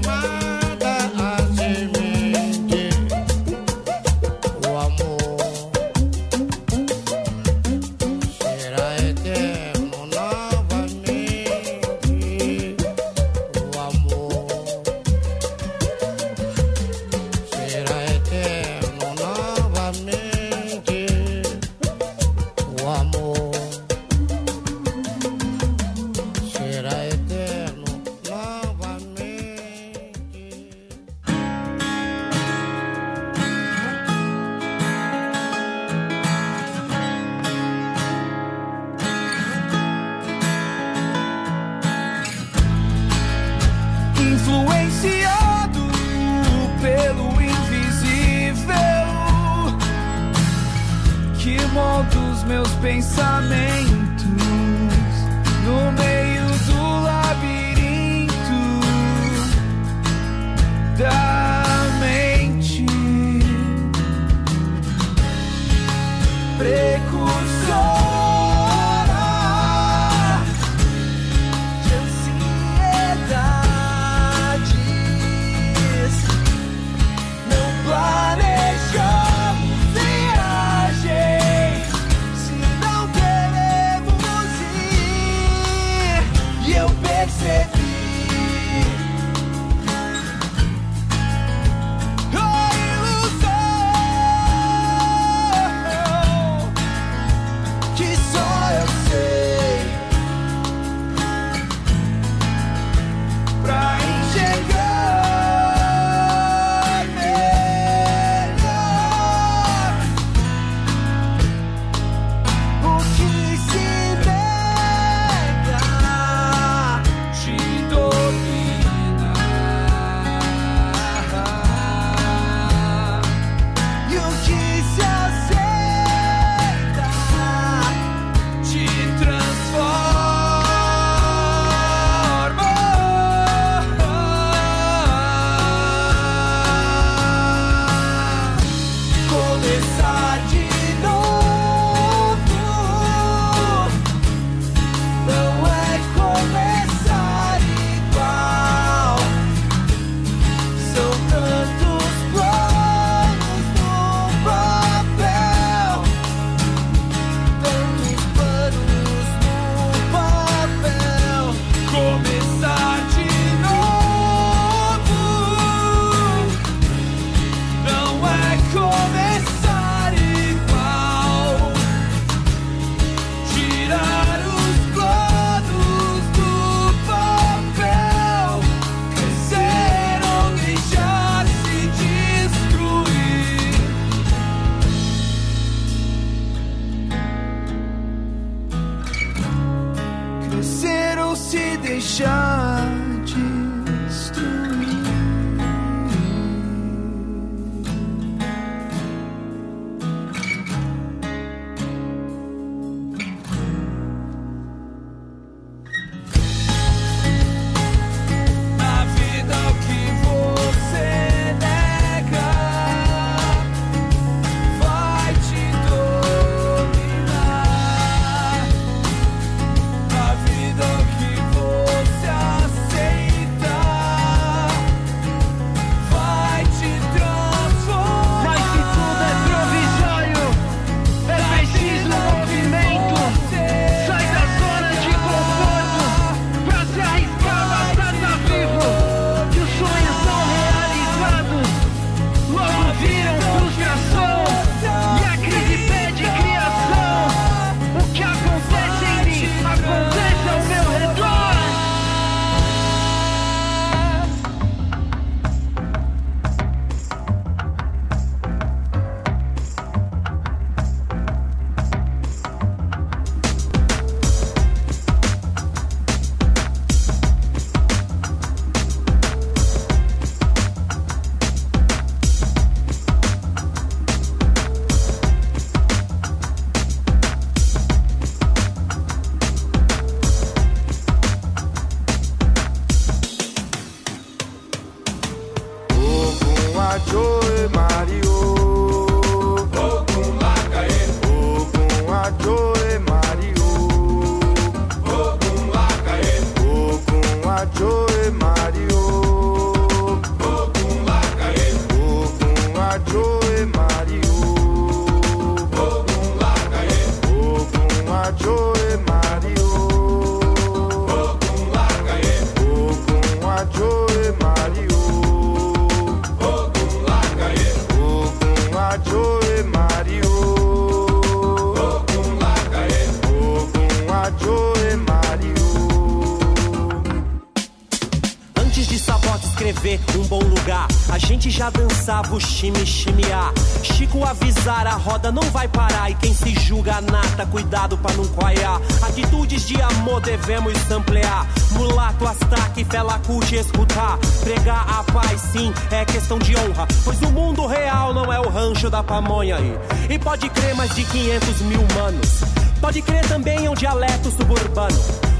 Escrever 329.85 329.99
um 330.17 330.23
bom 330.23 330.39
lugar, 330.39 330.87
a 331.09 331.19
gente 331.19 331.51
já 331.51 331.69
dançava 331.69 332.33
o 332.33 332.39
chime 332.39 332.83
chimear. 332.83 333.53
Chico 333.83 334.25
avisar, 334.25 334.87
a 334.87 334.95
roda 334.95 335.31
não 335.31 335.43
vai 335.51 335.67
parar. 335.67 336.09
E 336.09 336.15
quem 336.15 336.33
se 336.33 336.55
julga 336.55 336.99
nata, 337.01 337.45
cuidado 337.45 337.95
pra 337.95 338.11
não 338.15 338.25
coiar. 338.29 338.81
Atitudes 339.03 339.67
de 339.67 339.79
amor 339.79 340.21
devemos 340.21 340.75
samplear. 340.87 341.45
Mulato, 341.73 342.27
astaque, 342.27 342.83
fela 342.83 343.19
curte 343.27 343.55
escutar. 343.55 344.17
Pregar 344.43 344.87
a 344.89 345.03
paz, 345.03 345.39
sim, 345.51 345.71
é 345.91 346.03
questão 346.03 346.39
de 346.39 346.55
honra. 346.57 346.87
Pois 347.03 347.21
o 347.21 347.31
mundo 347.31 347.67
real 347.67 348.11
não 348.11 348.33
é 348.33 348.39
o 348.39 348.49
rancho 348.49 348.89
da 348.89 349.03
pamonha 349.03 349.57
aí. 349.57 349.77
E 350.09 350.17
pode 350.17 350.49
crer 350.49 350.73
mais 350.73 350.95
de 350.95 351.03
500 351.03 351.61
mil 351.61 351.85
manos. 351.93 352.41
Pode 352.81 353.03
crer 353.03 353.27
também 353.27 353.67
é 353.67 353.69
um 353.69 353.75
dialeto 353.75 354.31
suburbano. 354.31 354.97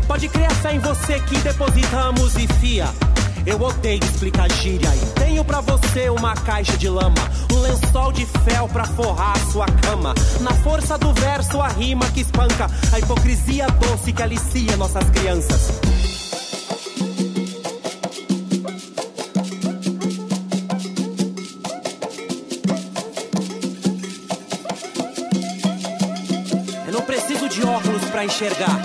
Pode 0.08 0.30
crer 0.30 0.46
a 0.46 0.56
fé 0.56 0.76
em 0.76 0.80
você 0.80 1.20
que 1.22 1.36
depositamos 1.40 2.36
e 2.36 2.48
fia. 2.60 2.88
Eu 3.46 3.62
odeio 3.62 4.04
explicar 4.04 4.52
gíria 4.52 4.90
e 4.96 5.20
tenho 5.20 5.46
pra 5.46 5.62
você 5.62 6.10
uma 6.10 6.34
caixa 6.34 6.76
de 6.78 6.90
lama, 6.90 7.16
um 7.54 7.60
lençol 7.62 8.12
de 8.12 8.26
fel 8.26 8.68
pra 8.68 8.86
forrar 8.86 9.38
sua 9.52 9.68
cama. 9.68 10.16
Na 10.42 10.52
força 10.52 10.98
do 10.98 11.14
verso, 11.14 11.62
a 11.62 11.68
rima 11.68 12.10
que 12.12 12.22
espanca, 12.22 12.66
a 12.92 13.00
hipocrisia 13.00 13.68
doce 13.68 14.12
que 14.12 14.24
alicia 14.24 14.76
nossas 14.78 15.08
crianças. 15.12 15.70
Eu 26.88 26.94
não 26.94 27.02
preciso 27.02 27.48
de 27.48 27.64
óculos 27.64 28.06
pra 28.06 28.26
enxergar 28.26 28.82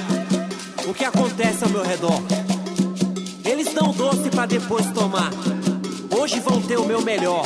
o 0.87 0.93
que 0.93 1.05
acontece 1.05 1.65
ao 1.65 1.71
meu 1.71 1.83
redor 1.83 2.50
tão 3.81 3.93
doce 3.93 4.29
para 4.29 4.45
depois 4.45 4.87
tomar. 4.93 5.31
Hoje 6.15 6.39
vão 6.41 6.61
ter 6.61 6.79
o 6.79 6.85
meu 6.85 7.01
melhor. 7.01 7.43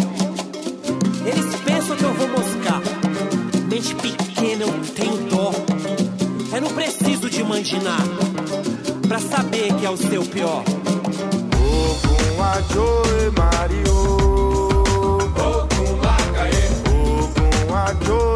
Eles 1.25 1.55
pensam 1.61 1.97
que 1.97 2.03
eu 2.03 2.12
vou 2.12 2.29
moscar. 2.29 2.83
Mente 3.70 3.94
pequena 3.94 4.64
eu 4.64 4.73
tenho 4.97 5.16
dó. 5.31 5.53
Eu 6.53 6.61
não 6.61 6.70
preciso 6.70 7.31
de 7.31 7.42
mandinar 7.44 8.01
pra 9.07 9.20
saber 9.20 9.73
que 9.75 9.87
é 9.87 9.90
o 9.90 9.97
seu 9.97 10.25
pior. 10.25 10.64
Ogum 11.55 12.42
Ajoe 12.42 13.31
Mario. 13.38 13.94
Ogum 15.38 16.01
Lakae. 16.03 16.64
Ogum 16.90 17.75
Ajoe. 17.77 18.34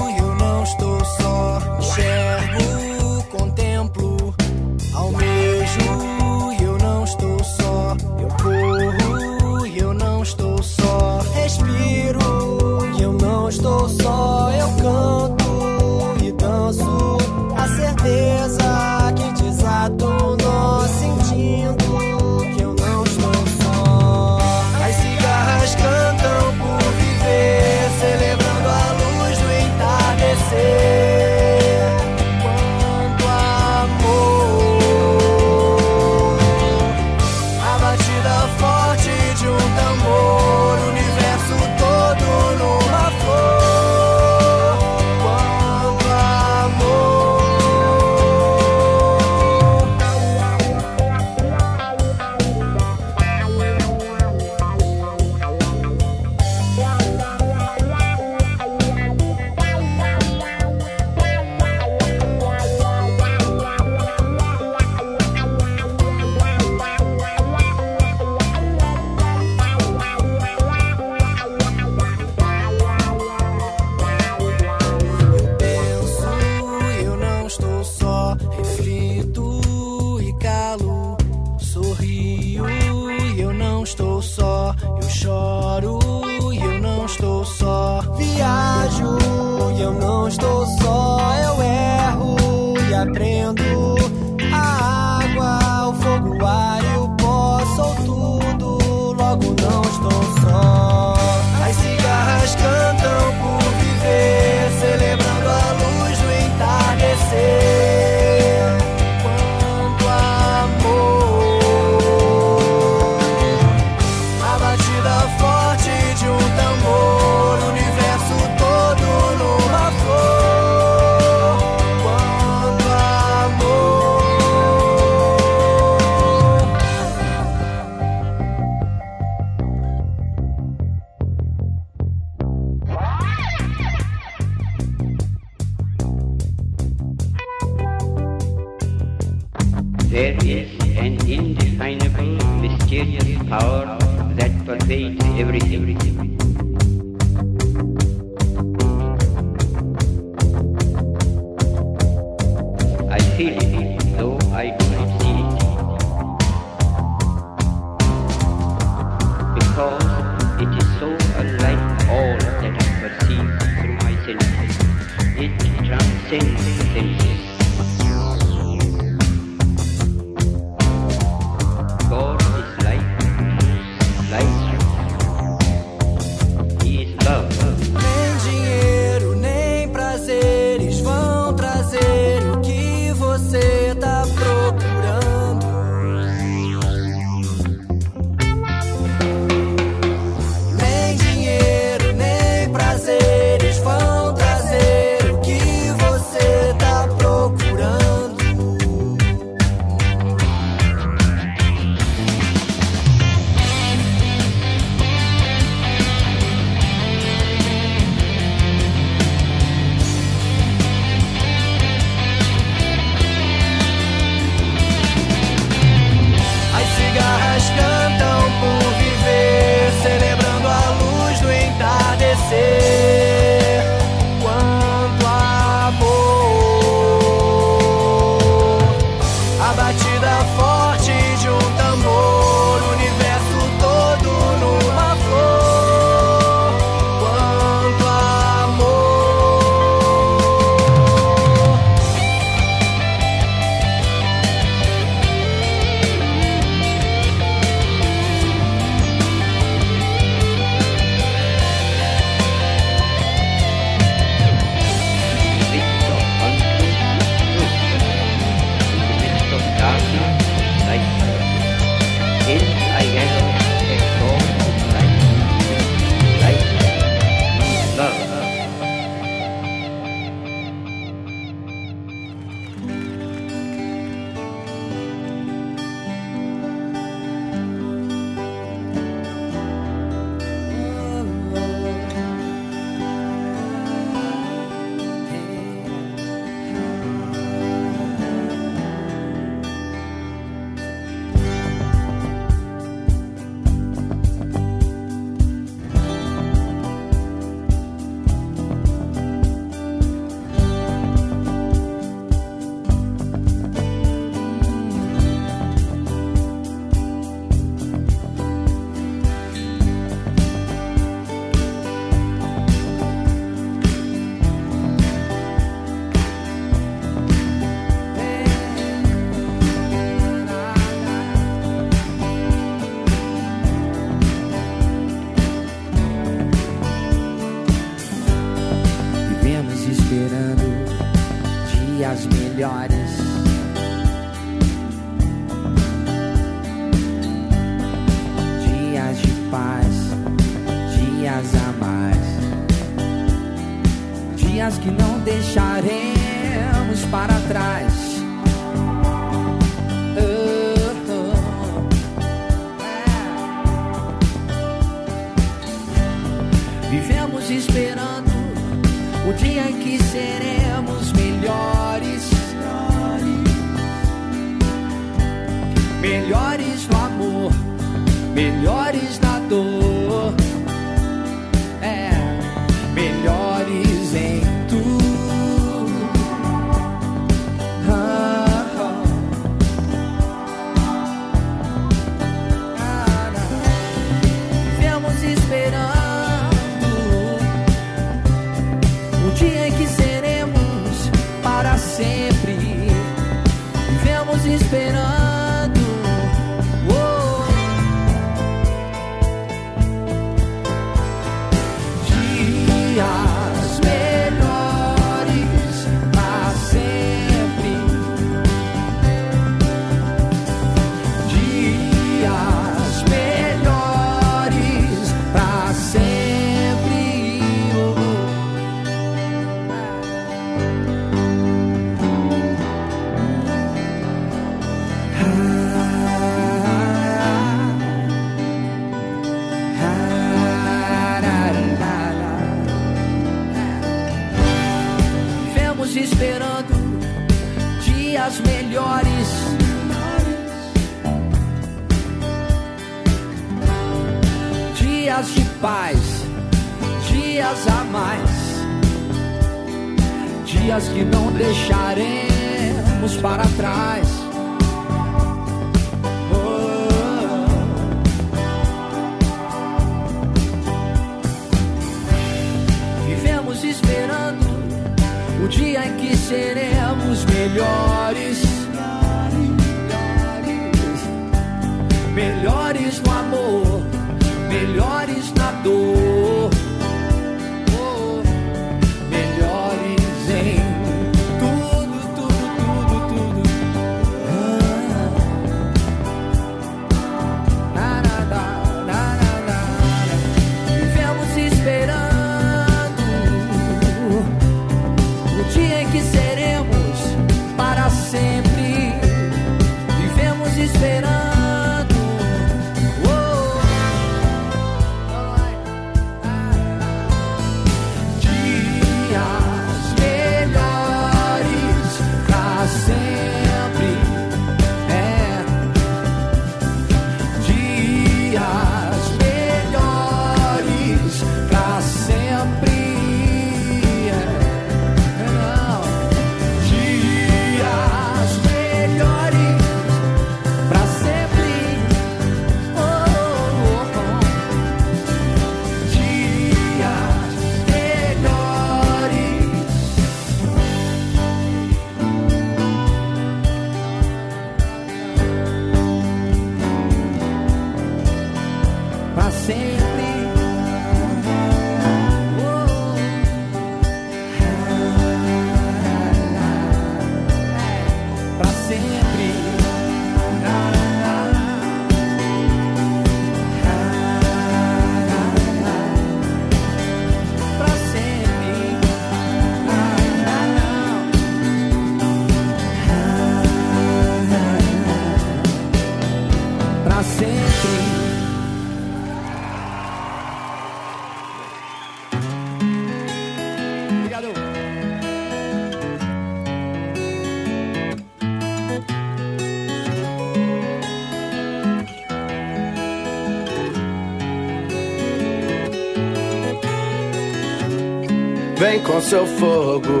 Vem 598.72 598.80
com 598.84 599.00
seu 599.02 599.26
fogo, 599.26 600.00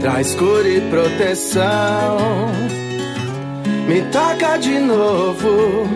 traz 0.00 0.36
cura 0.36 0.68
e 0.68 0.80
proteção. 0.82 2.16
Me 3.88 4.02
toca 4.12 4.56
de 4.58 4.78
novo, 4.78 5.88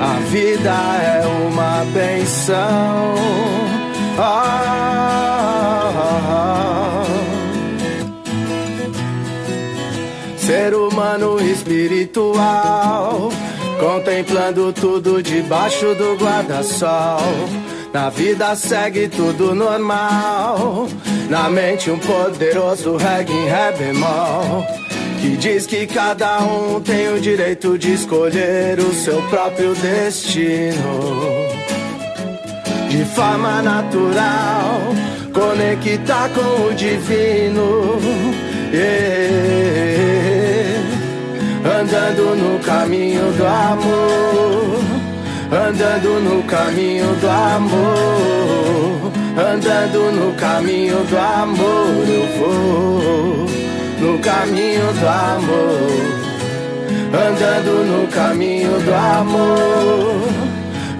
a 0.00 0.14
vida 0.28 0.74
é 1.04 1.24
uma 1.46 1.84
benção. 1.94 3.14
Ah, 4.18 5.89
Ser 10.50 10.74
humano 10.74 11.40
espiritual, 11.40 13.30
contemplando 13.78 14.72
tudo 14.72 15.22
debaixo 15.22 15.94
do 15.94 16.16
guarda-sol. 16.16 17.20
Na 17.92 18.10
vida 18.10 18.56
segue 18.56 19.06
tudo 19.06 19.54
normal. 19.54 20.88
Na 21.28 21.48
mente 21.48 21.88
um 21.88 22.00
poderoso 22.00 22.96
reggae 22.96 23.32
em 23.32 23.46
ré 23.46 23.70
bemol. 23.78 24.66
Que 25.20 25.36
diz 25.36 25.66
que 25.68 25.86
cada 25.86 26.40
um 26.40 26.80
tem 26.80 27.14
o 27.14 27.20
direito 27.20 27.78
de 27.78 27.94
escolher 27.94 28.80
o 28.80 28.92
seu 28.92 29.22
próprio 29.28 29.72
destino. 29.76 30.98
De 32.88 33.04
forma 33.04 33.62
natural, 33.62 34.80
conectar 35.32 36.28
com 36.30 36.66
o 36.66 36.74
divino. 36.74 38.49
Yeah. 38.72 39.10
Andando 41.80 42.36
no 42.36 42.60
caminho 42.60 43.32
do 43.32 43.44
amor, 43.44 44.78
andando 45.50 46.20
no 46.20 46.42
caminho 46.44 47.06
do 47.16 47.28
amor, 47.28 49.10
andando 49.36 50.12
no 50.12 50.32
caminho 50.34 51.04
do 51.04 51.18
amor, 51.18 52.08
eu 52.08 52.26
vou 52.38 53.48
no 53.98 54.18
caminho 54.20 54.92
do 54.92 55.08
amor, 55.08 55.90
andando 57.12 57.84
no 57.86 58.06
caminho 58.06 58.78
do 58.78 58.94
amor, 58.94 60.28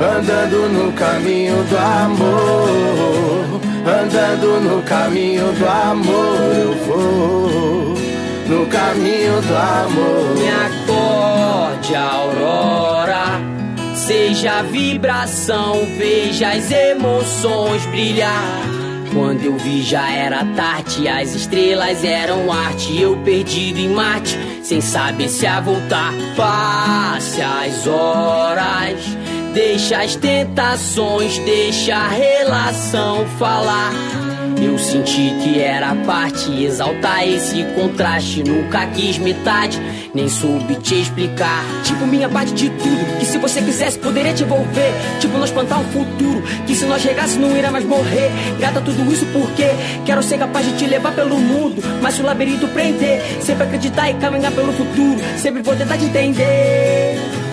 andando 0.00 0.68
no 0.72 0.92
caminho 0.94 1.62
do 1.64 1.78
amor, 1.78 3.60
andando 3.90 4.60
no 4.60 4.82
caminho 4.82 5.52
do 5.52 5.68
amor, 5.68 6.54
eu 6.54 6.74
vou 6.86 7.94
no 8.46 8.66
caminho 8.66 9.40
do 9.42 9.56
amor. 9.56 10.36
Me 10.36 10.48
acorde, 10.48 11.94
aurora. 11.94 13.24
Seja 13.94 14.58
a 14.58 14.62
vibração, 14.62 15.86
veja 15.96 16.50
as 16.50 16.70
emoções 16.70 17.84
brilhar. 17.86 18.80
Quando 19.12 19.44
eu 19.44 19.56
vi 19.56 19.82
já 19.82 20.08
era 20.12 20.44
tarde, 20.54 21.08
as 21.08 21.34
estrelas 21.34 22.04
eram 22.04 22.50
arte. 22.50 23.00
Eu 23.00 23.16
perdido 23.18 23.78
em 23.78 23.88
Marte, 23.88 24.38
sem 24.62 24.80
saber 24.80 25.28
se 25.28 25.46
a 25.46 25.60
voltar. 25.60 26.12
Passe 26.36 27.42
as 27.42 27.86
horas, 27.86 29.00
deixa 29.52 30.02
as 30.02 30.16
tentações, 30.16 31.38
deixa 31.38 31.94
a 31.94 32.08
relação 32.08 33.26
falar. 33.38 33.92
Eu 34.62 34.78
senti 34.78 35.34
que 35.42 35.58
era 35.58 35.94
parte, 36.04 36.64
exaltar 36.64 37.26
esse 37.26 37.64
contraste. 37.74 38.42
Nunca 38.44 38.86
quis 38.88 39.16
metade, 39.16 39.80
nem 40.14 40.28
soube 40.28 40.74
te 40.76 41.00
explicar. 41.00 41.64
Tipo, 41.82 42.06
minha 42.06 42.28
parte 42.28 42.52
de 42.52 42.68
tudo, 42.68 43.18
que 43.18 43.24
se 43.24 43.38
você 43.38 43.62
quisesse 43.62 43.98
poderia 43.98 44.34
te 44.34 44.42
envolver. 44.42 44.92
Tipo, 45.18 45.38
nós 45.38 45.50
plantar 45.50 45.78
um 45.78 45.84
futuro, 45.84 46.42
que 46.66 46.74
se 46.74 46.84
nós 46.84 47.00
chegasse 47.00 47.38
não 47.38 47.56
iria 47.56 47.70
mais 47.70 47.86
morrer. 47.86 48.30
Grata 48.58 48.82
tudo 48.82 49.10
isso 49.10 49.24
porque 49.32 49.66
quero 50.04 50.22
ser 50.22 50.38
capaz 50.38 50.66
de 50.66 50.76
te 50.76 50.86
levar 50.86 51.14
pelo 51.14 51.38
mundo. 51.38 51.82
Mas 52.02 52.14
se 52.14 52.20
o 52.20 52.26
labirinto 52.26 52.68
prender, 52.68 53.20
sempre 53.40 53.64
acreditar 53.64 54.10
e 54.10 54.14
caminhar 54.14 54.52
pelo 54.52 54.72
futuro. 54.72 55.18
Sempre 55.38 55.62
vou 55.62 55.74
tentar 55.74 55.96
te 55.96 56.04
entender. 56.04 57.49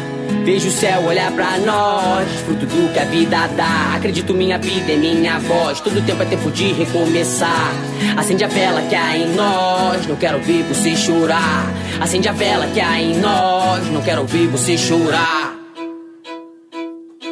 Vejo 0.48 0.70
o 0.70 0.72
céu 0.72 1.04
olhar 1.04 1.30
pra 1.34 1.58
nós, 1.58 2.26
fruto 2.46 2.66
do 2.66 2.94
que 2.94 3.00
a 3.00 3.04
vida 3.04 3.48
dá. 3.48 3.96
Acredito 3.98 4.34
minha 4.34 4.58
vida 4.58 4.94
é 4.94 4.96
minha 4.96 5.38
voz, 5.40 5.82
todo 5.82 6.02
tempo 6.06 6.24
é 6.24 6.26
tempo 6.26 6.50
de 6.50 6.72
recomeçar. 6.72 7.74
Acende 8.16 8.46
a 8.46 8.48
vela 8.48 8.82
que 8.84 8.96
há 8.96 9.18
em 9.18 9.36
nós, 9.36 10.08
não 10.08 10.16
quero 10.16 10.38
ouvir 10.38 10.64
você 10.64 10.96
chorar. 10.96 11.70
Acende 12.00 12.30
a 12.30 12.32
vela 12.32 12.66
que 12.68 12.80
há 12.80 13.02
em 13.02 13.18
nós, 13.18 13.92
não 13.92 14.02
quero 14.02 14.22
ouvir 14.22 14.48
você 14.48 14.78
chorar. 14.78 15.54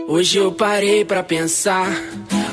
Hoje 0.09 0.37
eu 0.37 0.51
parei 0.51 1.05
pra 1.05 1.23
pensar, 1.23 1.89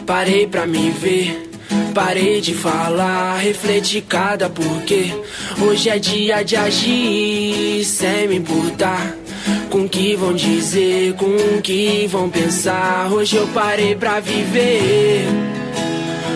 parei 0.06 0.46
pra 0.46 0.64
me 0.64 0.90
ver. 0.90 1.50
Parei 1.92 2.40
de 2.40 2.54
falar, 2.54 3.36
refleti 3.38 4.00
cada 4.00 4.48
porquê. 4.48 5.12
Hoje 5.60 5.88
é 5.88 5.98
dia 5.98 6.44
de 6.44 6.54
agir 6.54 7.84
sem 7.84 8.28
me 8.28 8.36
importar. 8.36 9.21
Com 9.70 9.82
o 9.82 9.88
que 9.88 10.14
vão 10.16 10.32
dizer, 10.32 11.14
com 11.14 11.26
o 11.26 11.62
que 11.62 12.06
vão 12.06 12.28
pensar. 12.28 13.10
Hoje 13.12 13.36
eu 13.36 13.46
parei 13.48 13.94
pra 13.94 14.20
viver. 14.20 15.26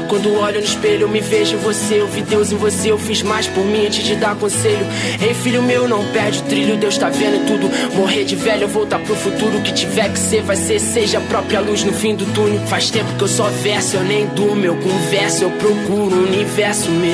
Quando 0.08 0.34
olho 0.34 0.60
no 0.60 0.64
espelho, 0.64 1.02
eu 1.02 1.08
me 1.08 1.20
vejo 1.20 1.56
em 1.56 1.58
você. 1.58 2.00
Eu 2.00 2.06
vi 2.06 2.22
Deus 2.22 2.52
em 2.52 2.56
você, 2.56 2.90
eu 2.90 2.98
fiz 2.98 3.22
mais 3.22 3.46
por 3.46 3.64
mim 3.64 3.86
antes 3.86 4.04
de 4.04 4.14
dar 4.16 4.36
conselho. 4.36 4.86
Ei, 5.20 5.34
filho 5.34 5.62
meu, 5.62 5.88
não 5.88 6.04
perde 6.12 6.38
o 6.38 6.42
trilho, 6.42 6.76
Deus 6.76 6.96
tá 6.96 7.08
vendo 7.08 7.44
tudo. 7.46 7.68
Morrer 7.96 8.24
de 8.24 8.36
velho, 8.36 8.68
voltar 8.68 9.00
pro 9.00 9.16
futuro. 9.16 9.58
O 9.58 9.62
que 9.62 9.72
tiver 9.72 10.12
que 10.12 10.18
ser, 10.18 10.42
vai 10.42 10.56
ser. 10.56 10.78
Seja 10.78 11.18
a 11.18 11.22
própria 11.22 11.60
luz 11.60 11.82
no 11.84 11.92
fim 11.92 12.14
do 12.14 12.24
túnel. 12.26 12.60
Faz 12.66 12.90
tempo 12.90 13.12
que 13.16 13.22
eu 13.22 13.28
só 13.28 13.48
verso, 13.62 13.96
eu 13.96 14.04
nem 14.04 14.26
durmo, 14.28 14.64
eu 14.64 14.76
converso, 14.76 15.44
eu 15.44 15.50
procuro 15.52 16.16
um 16.16 16.26
universo 16.26 16.90
meu. 16.90 17.06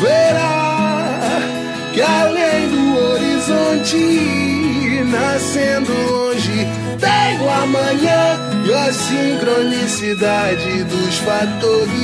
Verá 0.00 0.45
que 1.96 2.02
além 2.02 2.68
do 2.68 2.94
horizonte, 3.08 3.96
nascendo 5.06 5.90
longe, 6.12 6.68
tem 7.00 7.40
o 7.40 7.48
amanhã 7.48 8.38
e 8.66 8.74
a 8.74 8.92
sincronicidade 8.92 10.84
dos 10.84 11.16
fatores. 11.20 11.96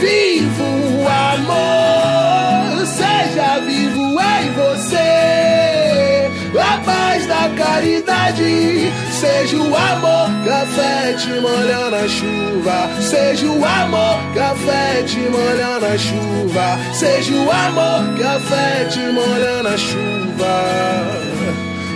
Vivo 0.00 0.62
o 0.62 1.08
amor, 1.08 2.86
seja 2.86 3.58
vivo 3.66 4.20
em 4.20 4.52
você. 4.52 6.30
A 6.60 6.78
paz 6.84 7.26
da 7.26 7.48
caridade, 7.56 8.92
seja 9.22 9.56
o 9.56 9.76
amor, 9.76 10.28
café 10.44 11.14
te 11.14 11.40
molha 11.40 11.90
na 11.90 12.08
chuva. 12.08 12.78
Seja 13.00 13.46
o 13.46 13.64
amor, 13.64 14.18
café 14.34 15.04
te 15.04 15.28
molha 15.30 15.78
na 15.78 15.96
chuva. 15.96 16.66
Seja 16.92 17.34
o 17.34 17.50
amor, 17.50 18.00
café 18.18 18.84
te 18.90 19.12
molha 19.12 19.62
na 19.62 19.76
chuva. 19.76 20.54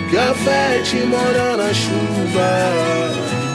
Café 0.09 0.81
te 0.87 1.05
molha 1.05 1.57
na 1.57 1.73
chuva. 1.73 3.46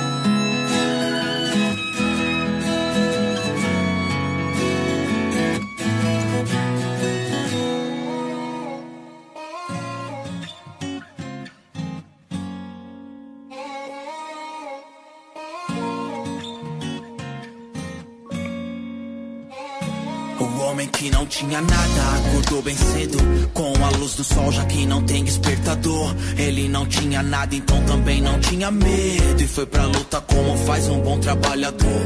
Tinha 21.53 21.61
nada 21.61 22.03
acordou 22.17 22.63
bem 22.63 22.75
cedo 22.75 23.19
com 23.53 23.75
a 23.85 23.91
luz 23.91 24.15
do 24.15 24.25
sol, 24.25 24.51
já 24.51 24.65
que 24.65 24.87
não 24.87 25.03
tem 25.03 25.23
despertador. 25.23 26.15
Ele 26.39 26.67
não 26.67 26.87
tinha 26.87 27.23
nada, 27.23 27.55
então 27.55 27.85
também 27.85 28.23
não 28.23 28.41
tinha 28.41 28.71
medo 28.71 29.43
e 29.43 29.47
foi 29.47 29.67
pra 29.67 29.85
luta 29.85 30.19
como 30.23 30.57
faz 30.65 30.89
um 30.89 31.03
bom 31.03 31.21
trabalhador. 31.21 32.01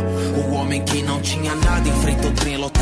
O 0.48 0.54
homem 0.54 0.82
que 0.84 1.00
não 1.02 1.20
tinha 1.20 1.54
nada 1.54 1.88
enfrentou 1.88 2.32
trem 2.32 2.56
lotado 2.56 2.75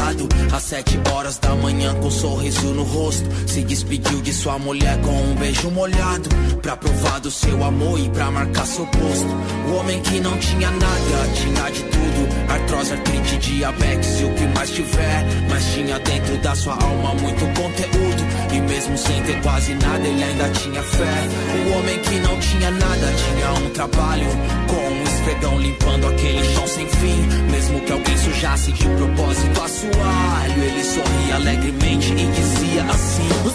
às 0.52 0.62
sete 0.62 1.00
horas 1.12 1.38
da 1.38 1.54
manhã 1.54 1.94
com 1.94 2.08
um 2.08 2.10
sorriso 2.10 2.66
no 2.68 2.82
rosto. 2.82 3.24
Se 3.46 3.62
despediu 3.62 4.20
de 4.20 4.32
sua 4.32 4.58
mulher 4.58 5.00
com 5.00 5.10
um 5.10 5.34
beijo 5.34 5.70
molhado 5.70 6.28
pra 6.60 6.76
provar 6.76 7.20
do 7.20 7.30
seu 7.30 7.62
amor 7.64 7.98
e 7.98 8.08
pra 8.10 8.30
marcar 8.30 8.66
seu 8.66 8.86
posto. 8.86 9.28
O 9.68 9.76
homem 9.76 10.00
que 10.02 10.20
não 10.20 10.36
tinha 10.38 10.70
nada 10.70 11.28
tinha 11.34 11.70
de 11.70 11.82
tudo: 11.82 12.52
artrose, 12.52 12.92
artrite, 12.92 13.38
diabetes 13.38 14.20
e 14.20 14.24
o 14.24 14.34
que 14.34 14.46
mais 14.48 14.70
tiver. 14.70 15.24
Mas 15.48 15.64
tinha 15.72 15.98
dentro 15.98 16.36
da 16.38 16.54
sua 16.54 16.74
alma 16.74 17.14
muito 17.14 17.44
conteúdo. 17.60 18.24
E 18.52 18.60
mesmo 18.60 18.96
sem 18.98 19.22
ter 19.22 19.40
quase 19.42 19.74
nada, 19.74 20.06
ele 20.06 20.22
ainda 20.22 20.48
tinha 20.50 20.82
fé. 20.82 21.28
O 21.66 21.78
homem 21.78 21.98
que 22.00 22.18
não 22.20 22.38
tinha 22.38 22.70
nada 22.70 23.12
tinha 23.12 23.52
um 23.66 23.70
trabalho. 23.70 24.28
Com 24.68 24.76
um 24.76 25.02
esfregão 25.02 25.58
limpando 25.58 26.06
aquele 26.08 26.54
chão 26.54 26.66
sem 26.66 26.86
fim. 26.88 27.50
Mesmo 27.50 27.80
que 27.80 27.92
alguém 27.92 28.16
sujasse 28.18 28.72
de 28.72 28.88
propósito 28.88 29.60
assoalho, 29.94 30.62
ele 30.62 30.84
sorria 30.84 31.34
alegremente 31.36 32.12
e 32.12 32.26
dizia 32.26 32.84
assim: 32.84 33.28
O 33.46 33.50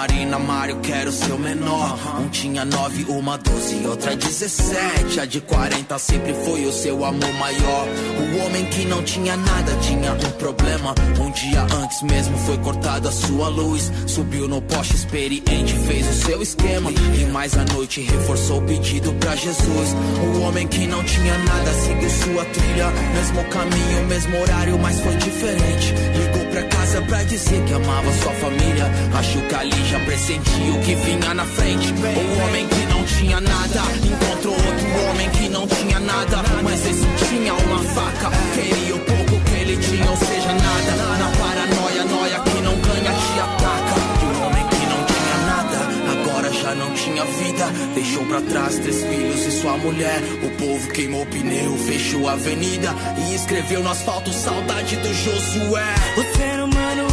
María. 0.00 0.19
Marina, 0.30 0.38
Mário, 0.38 0.76
quero 0.80 1.10
ser 1.10 1.32
o 1.32 1.38
menor. 1.38 1.98
Um 2.20 2.28
tinha 2.28 2.64
nove, 2.64 3.04
uma 3.08 3.36
doze 3.36 3.84
outra 3.86 4.14
dezessete. 4.14 5.18
A 5.18 5.24
de 5.24 5.40
40 5.40 5.98
sempre 5.98 6.32
foi 6.44 6.66
o 6.66 6.72
seu 6.72 7.04
amor 7.04 7.32
maior. 7.34 7.86
O 8.20 8.44
homem 8.44 8.64
que 8.66 8.84
não 8.84 9.02
tinha 9.02 9.36
nada 9.36 9.72
tinha 9.80 10.12
um 10.12 10.30
problema. 10.38 10.94
Um 11.20 11.30
dia 11.32 11.62
antes 11.82 12.02
mesmo 12.02 12.38
foi 12.38 12.58
cortada 12.58 13.08
a 13.08 13.12
sua 13.12 13.48
luz. 13.48 13.90
Subiu 14.06 14.46
no 14.46 14.62
poste 14.62 14.94
experiente, 14.94 15.74
fez 15.86 16.06
o 16.08 16.26
seu 16.26 16.42
esquema. 16.42 16.90
E 16.90 17.24
mais 17.32 17.56
à 17.56 17.64
noite 17.64 18.00
reforçou 18.00 18.58
o 18.58 18.62
pedido 18.62 19.12
pra 19.14 19.34
Jesus. 19.34 19.96
O 20.36 20.42
homem 20.42 20.66
que 20.68 20.86
não 20.86 21.02
tinha 21.02 21.36
nada 21.38 21.72
seguiu 21.72 22.10
sua 22.10 22.44
trilha. 22.44 22.90
Mesmo 23.14 23.44
caminho, 23.50 24.06
mesmo 24.06 24.40
horário, 24.40 24.78
mas 24.78 25.00
foi 25.00 25.16
diferente. 25.16 25.94
Ligou 26.16 26.46
pra 26.50 26.62
casa 26.64 27.02
pra 27.02 27.22
dizer 27.24 27.64
que 27.64 27.72
amava 27.72 28.12
sua 28.22 28.32
família. 28.34 28.90
Acho 29.14 29.40
que 29.40 29.54
ali 29.54 29.88
já 29.88 29.98
pressentia 30.20 30.74
o 30.74 30.80
que 30.80 30.94
vinha 30.96 31.34
na 31.34 31.44
frente. 31.44 31.92
O 31.92 32.42
homem 32.42 32.68
que 32.68 32.86
não 32.86 33.04
tinha 33.04 33.40
nada 33.40 33.80
encontrou 34.04 34.54
outro 34.54 35.08
homem 35.08 35.30
que 35.30 35.48
não 35.48 35.66
tinha 35.66 35.98
nada. 35.98 36.42
Mas 36.62 36.86
esse 36.86 37.06
tinha 37.26 37.54
uma 37.54 37.78
faca. 37.78 38.30
Queria 38.54 38.94
o 38.94 38.98
pouco 39.00 39.40
que 39.44 39.54
ele 39.56 39.76
tinha, 39.78 40.10
ou 40.10 40.16
seja, 40.16 40.52
nada. 40.52 40.92
Na 41.18 41.30
paranoia, 41.38 42.04
noia 42.04 42.40
que 42.40 42.60
não 42.60 42.76
ganha 42.80 43.12
te 43.12 43.40
ataca. 43.40 43.94
E 44.20 44.24
o 44.24 44.46
homem 44.46 44.66
que 44.68 44.86
não 44.92 45.04
tinha 45.06 45.36
nada, 45.46 45.78
agora 46.12 46.52
já 46.52 46.74
não 46.74 46.92
tinha 46.92 47.24
vida. 47.24 47.66
Deixou 47.94 48.24
pra 48.26 48.40
trás 48.42 48.78
três 48.78 49.02
filhos 49.02 49.46
e 49.46 49.50
sua 49.52 49.78
mulher. 49.78 50.20
O 50.42 50.50
povo 50.50 50.88
queimou 50.90 51.24
pneu, 51.26 51.76
fechou 51.78 52.28
a 52.28 52.32
avenida 52.32 52.94
e 53.26 53.34
escreveu 53.34 53.82
no 53.82 53.90
asfalto 53.90 54.32
saudade 54.32 54.96
do 54.96 55.14
Josué. 55.14 55.94
O 56.16 56.36
ser 56.36 56.60
humano 56.62 57.09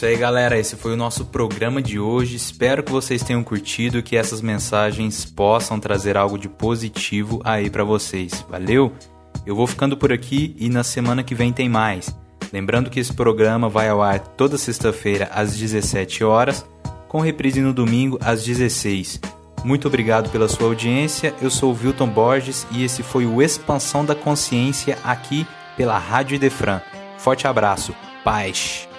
isso 0.00 0.06
aí, 0.06 0.16
galera. 0.16 0.58
Esse 0.58 0.76
foi 0.76 0.94
o 0.94 0.96
nosso 0.96 1.26
programa 1.26 1.82
de 1.82 2.00
hoje. 2.00 2.34
Espero 2.34 2.82
que 2.82 2.90
vocês 2.90 3.22
tenham 3.22 3.44
curtido 3.44 3.98
e 3.98 4.02
que 4.02 4.16
essas 4.16 4.40
mensagens 4.40 5.26
possam 5.26 5.78
trazer 5.78 6.16
algo 6.16 6.38
de 6.38 6.48
positivo 6.48 7.42
aí 7.44 7.68
pra 7.68 7.84
vocês. 7.84 8.42
Valeu? 8.48 8.94
Eu 9.44 9.54
vou 9.54 9.66
ficando 9.66 9.98
por 9.98 10.10
aqui 10.10 10.56
e 10.58 10.70
na 10.70 10.82
semana 10.82 11.22
que 11.22 11.34
vem 11.34 11.52
tem 11.52 11.68
mais. 11.68 12.16
Lembrando 12.50 12.88
que 12.88 12.98
esse 12.98 13.12
programa 13.12 13.68
vai 13.68 13.90
ao 13.90 14.00
ar 14.00 14.20
toda 14.20 14.56
sexta-feira 14.56 15.28
às 15.34 15.54
17 15.54 16.24
horas, 16.24 16.64
com 17.06 17.20
reprise 17.20 17.60
no 17.60 17.74
domingo 17.74 18.18
às 18.22 18.42
16. 18.42 19.20
Muito 19.64 19.86
obrigado 19.86 20.30
pela 20.30 20.48
sua 20.48 20.68
audiência. 20.68 21.34
Eu 21.42 21.50
sou 21.50 21.74
o 21.74 21.78
Wilton 21.78 22.08
Borges 22.08 22.66
e 22.70 22.82
esse 22.82 23.02
foi 23.02 23.26
o 23.26 23.42
Expansão 23.42 24.02
da 24.02 24.14
Consciência 24.14 24.96
aqui 25.04 25.46
pela 25.76 25.98
Rádio 25.98 26.36
Idefran. 26.36 26.80
Forte 27.18 27.46
abraço. 27.46 27.94
Paz. 28.24 28.89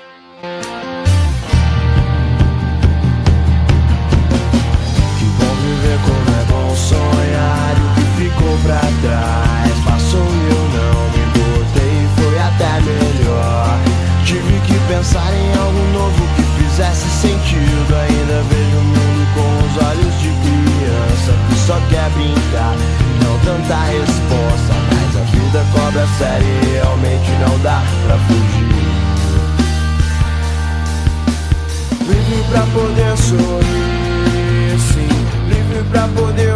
Trás 9.01 9.73
passou 9.83 10.21
e 10.21 10.43
eu 10.49 10.63
não 10.77 10.97
me 11.11 11.19
importei, 11.27 12.07
foi 12.15 12.39
até 12.39 12.81
melhor. 12.81 13.79
Tive 14.25 14.59
que 14.65 14.77
pensar 14.87 15.33
em 15.33 15.49
algo 15.57 15.83
novo 15.93 16.27
que 16.35 16.43
fizesse 16.61 17.09
sentido. 17.21 17.95
Ainda 17.95 18.43
vejo 18.49 18.77
o 18.77 18.83
mundo 18.83 19.23
com 19.35 19.47
os 19.65 19.73
olhos 19.87 20.13
de 20.21 20.29
criança 20.29 21.31
que 21.49 21.55
só 21.65 21.77
quer 21.89 22.09
brincar 22.11 22.75
não 23.23 23.37
tanta 23.39 23.75
resposta. 23.85 24.73
Mas 24.91 25.17
a 25.17 25.23
vida 25.31 25.65
cobra 25.73 26.07
série 26.17 26.45
e 26.45 26.73
realmente 26.73 27.31
não 27.41 27.57
dá 27.59 27.81
pra 28.05 28.17
fugir. 28.19 28.71
Livre 32.07 32.43
pra 32.49 32.61
poder 32.73 33.17
sorrir, 33.17 34.79
sim. 34.79 35.09
Livre 35.49 35.83
pra 35.91 36.07
poder 36.09 36.50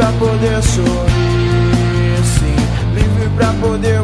pra 0.00 0.12
poder 0.12 0.62
sorrir, 0.62 2.24
sim. 2.24 2.94
Livre 2.94 3.28
pra 3.36 3.52
poder 3.60 4.00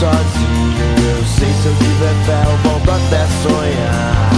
sozinho. 0.00 0.80
Eu 1.12 1.24
sei, 1.26 1.52
se 1.60 1.66
eu 1.66 1.74
tiver 1.76 2.14
fé, 2.24 2.38
eu 2.46 2.56
volto 2.64 2.90
até 2.90 3.22
sonhar. 3.42 4.30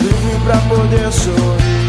Livre 0.00 0.36
pra 0.44 0.58
poder 0.68 1.12
sorrir, 1.12 1.81